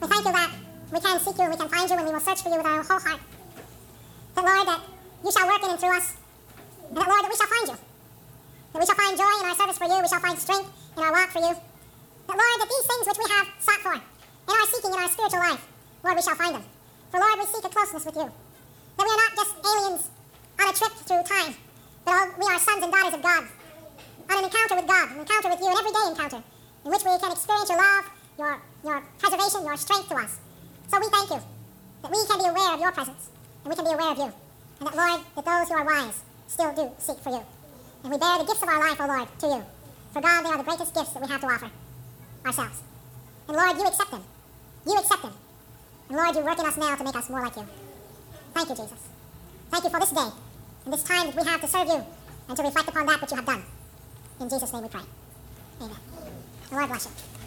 We 0.00 0.06
thank 0.08 0.24
you 0.24 0.32
that 0.32 0.50
we 0.92 1.00
can 1.00 1.20
seek 1.20 1.36
you 1.36 1.42
and 1.44 1.52
we 1.52 1.56
can 1.56 1.68
find 1.68 1.90
you 1.90 1.96
and 1.96 2.06
we 2.06 2.12
will 2.12 2.20
search 2.20 2.42
for 2.42 2.48
you 2.48 2.56
with 2.56 2.66
our 2.66 2.82
whole 2.82 2.98
heart. 2.98 3.20
That, 4.34 4.44
Lord, 4.44 4.66
that 4.66 4.80
you 5.24 5.30
shall 5.30 5.46
work 5.46 5.62
in 5.62 5.70
and 5.70 5.78
through 5.78 5.96
us. 5.96 6.16
And 6.88 6.96
that, 6.96 7.08
Lord, 7.08 7.22
that 7.22 7.30
we 7.30 7.36
shall 7.36 7.46
find 7.46 7.68
you. 7.68 7.76
That 8.72 8.80
we 8.80 8.86
shall 8.86 8.96
find 8.96 9.16
joy 9.16 9.30
in 9.40 9.46
our 9.46 9.56
service 9.56 9.78
for 9.78 9.84
you. 9.84 10.02
We 10.02 10.08
shall 10.08 10.20
find 10.20 10.38
strength 10.38 10.70
in 10.96 11.02
our 11.02 11.12
walk 11.12 11.30
for 11.30 11.40
you. 11.40 11.69
But 12.30 12.38
Lord, 12.38 12.62
that 12.62 12.70
these 12.70 12.86
things 12.86 13.06
which 13.10 13.18
we 13.18 13.26
have 13.34 13.46
sought 13.58 13.82
for, 13.82 13.94
in 13.98 14.54
our 14.54 14.66
seeking 14.70 14.94
in 14.94 15.02
our 15.02 15.10
spiritual 15.10 15.42
life, 15.42 15.66
Lord, 16.06 16.14
we 16.14 16.22
shall 16.22 16.38
find 16.38 16.54
them. 16.54 16.64
For 17.10 17.18
Lord, 17.18 17.42
we 17.42 17.46
seek 17.50 17.66
a 17.66 17.68
closeness 17.74 18.06
with 18.06 18.14
you. 18.14 18.30
That 18.30 19.02
we 19.02 19.10
are 19.10 19.18
not 19.18 19.34
just 19.34 19.52
aliens 19.66 20.02
on 20.62 20.66
a 20.70 20.74
trip 20.78 20.94
through 21.10 21.26
time, 21.26 21.58
but 22.06 22.38
we 22.38 22.46
are 22.46 22.62
sons 22.62 22.86
and 22.86 22.92
daughters 22.94 23.18
of 23.18 23.22
God. 23.26 23.50
On 24.30 24.38
an 24.38 24.46
encounter 24.46 24.78
with 24.78 24.86
God, 24.86 25.10
an 25.10 25.18
encounter 25.26 25.50
with 25.50 25.58
you, 25.58 25.74
an 25.74 25.78
everyday 25.82 26.06
encounter, 26.06 26.40
in 26.86 26.88
which 26.94 27.02
we 27.02 27.18
can 27.18 27.34
experience 27.34 27.66
your 27.66 27.82
love, 27.82 28.06
your, 28.38 28.62
your 28.86 29.02
preservation, 29.18 29.66
your 29.66 29.74
strength 29.74 30.06
to 30.06 30.14
us. 30.14 30.38
So 30.86 31.02
we 31.02 31.10
thank 31.10 31.34
you 31.34 31.42
that 31.42 32.10
we 32.14 32.20
can 32.30 32.38
be 32.38 32.46
aware 32.46 32.74
of 32.74 32.78
your 32.78 32.94
presence, 32.94 33.26
and 33.66 33.68
we 33.70 33.74
can 33.74 33.90
be 33.90 33.90
aware 33.90 34.14
of 34.14 34.18
you. 34.22 34.30
And 34.78 34.86
that, 34.86 34.94
Lord, 34.94 35.18
that 35.34 35.42
those 35.50 35.66
who 35.66 35.74
are 35.74 35.82
wise 35.82 36.22
still 36.46 36.70
do 36.78 36.94
seek 37.02 37.18
for 37.26 37.34
you. 37.34 37.42
And 38.06 38.14
we 38.14 38.22
bear 38.22 38.38
the 38.38 38.46
gifts 38.46 38.62
of 38.62 38.70
our 38.70 38.78
life, 38.78 39.02
O 39.02 39.10
oh 39.10 39.18
Lord, 39.18 39.26
to 39.42 39.46
you. 39.50 39.62
For 40.14 40.22
God, 40.22 40.46
they 40.46 40.50
are 40.54 40.62
the 40.62 40.68
greatest 40.70 40.94
gifts 40.94 41.10
that 41.10 41.22
we 41.22 41.26
have 41.26 41.40
to 41.42 41.50
offer 41.50 41.70
ourselves. 42.44 42.82
And 43.48 43.56
Lord, 43.56 43.76
you 43.76 43.86
accept 43.86 44.10
them. 44.10 44.22
You 44.86 44.96
accept 44.96 45.22
them. 45.22 45.32
And 46.08 46.16
Lord, 46.16 46.34
you 46.34 46.42
work 46.42 46.58
in 46.58 46.66
us 46.66 46.76
now 46.76 46.96
to 46.96 47.04
make 47.04 47.16
us 47.16 47.30
more 47.30 47.40
like 47.40 47.56
you. 47.56 47.66
Thank 48.54 48.68
you, 48.68 48.74
Jesus. 48.74 49.08
Thank 49.70 49.84
you 49.84 49.90
for 49.90 50.00
this 50.00 50.10
day 50.10 50.28
and 50.84 50.92
this 50.92 51.02
time 51.02 51.26
that 51.26 51.36
we 51.36 51.44
have 51.44 51.60
to 51.60 51.68
serve 51.68 51.86
you 51.86 52.04
and 52.48 52.56
to 52.56 52.62
reflect 52.62 52.88
upon 52.88 53.06
that 53.06 53.20
which 53.20 53.30
you 53.30 53.36
have 53.36 53.46
done. 53.46 53.62
In 54.40 54.48
Jesus' 54.48 54.72
name 54.72 54.82
we 54.82 54.88
pray. 54.88 55.02
Amen. 55.80 55.96
The 56.68 56.76
Lord 56.76 56.88
bless 56.88 57.06
you. 57.06 57.39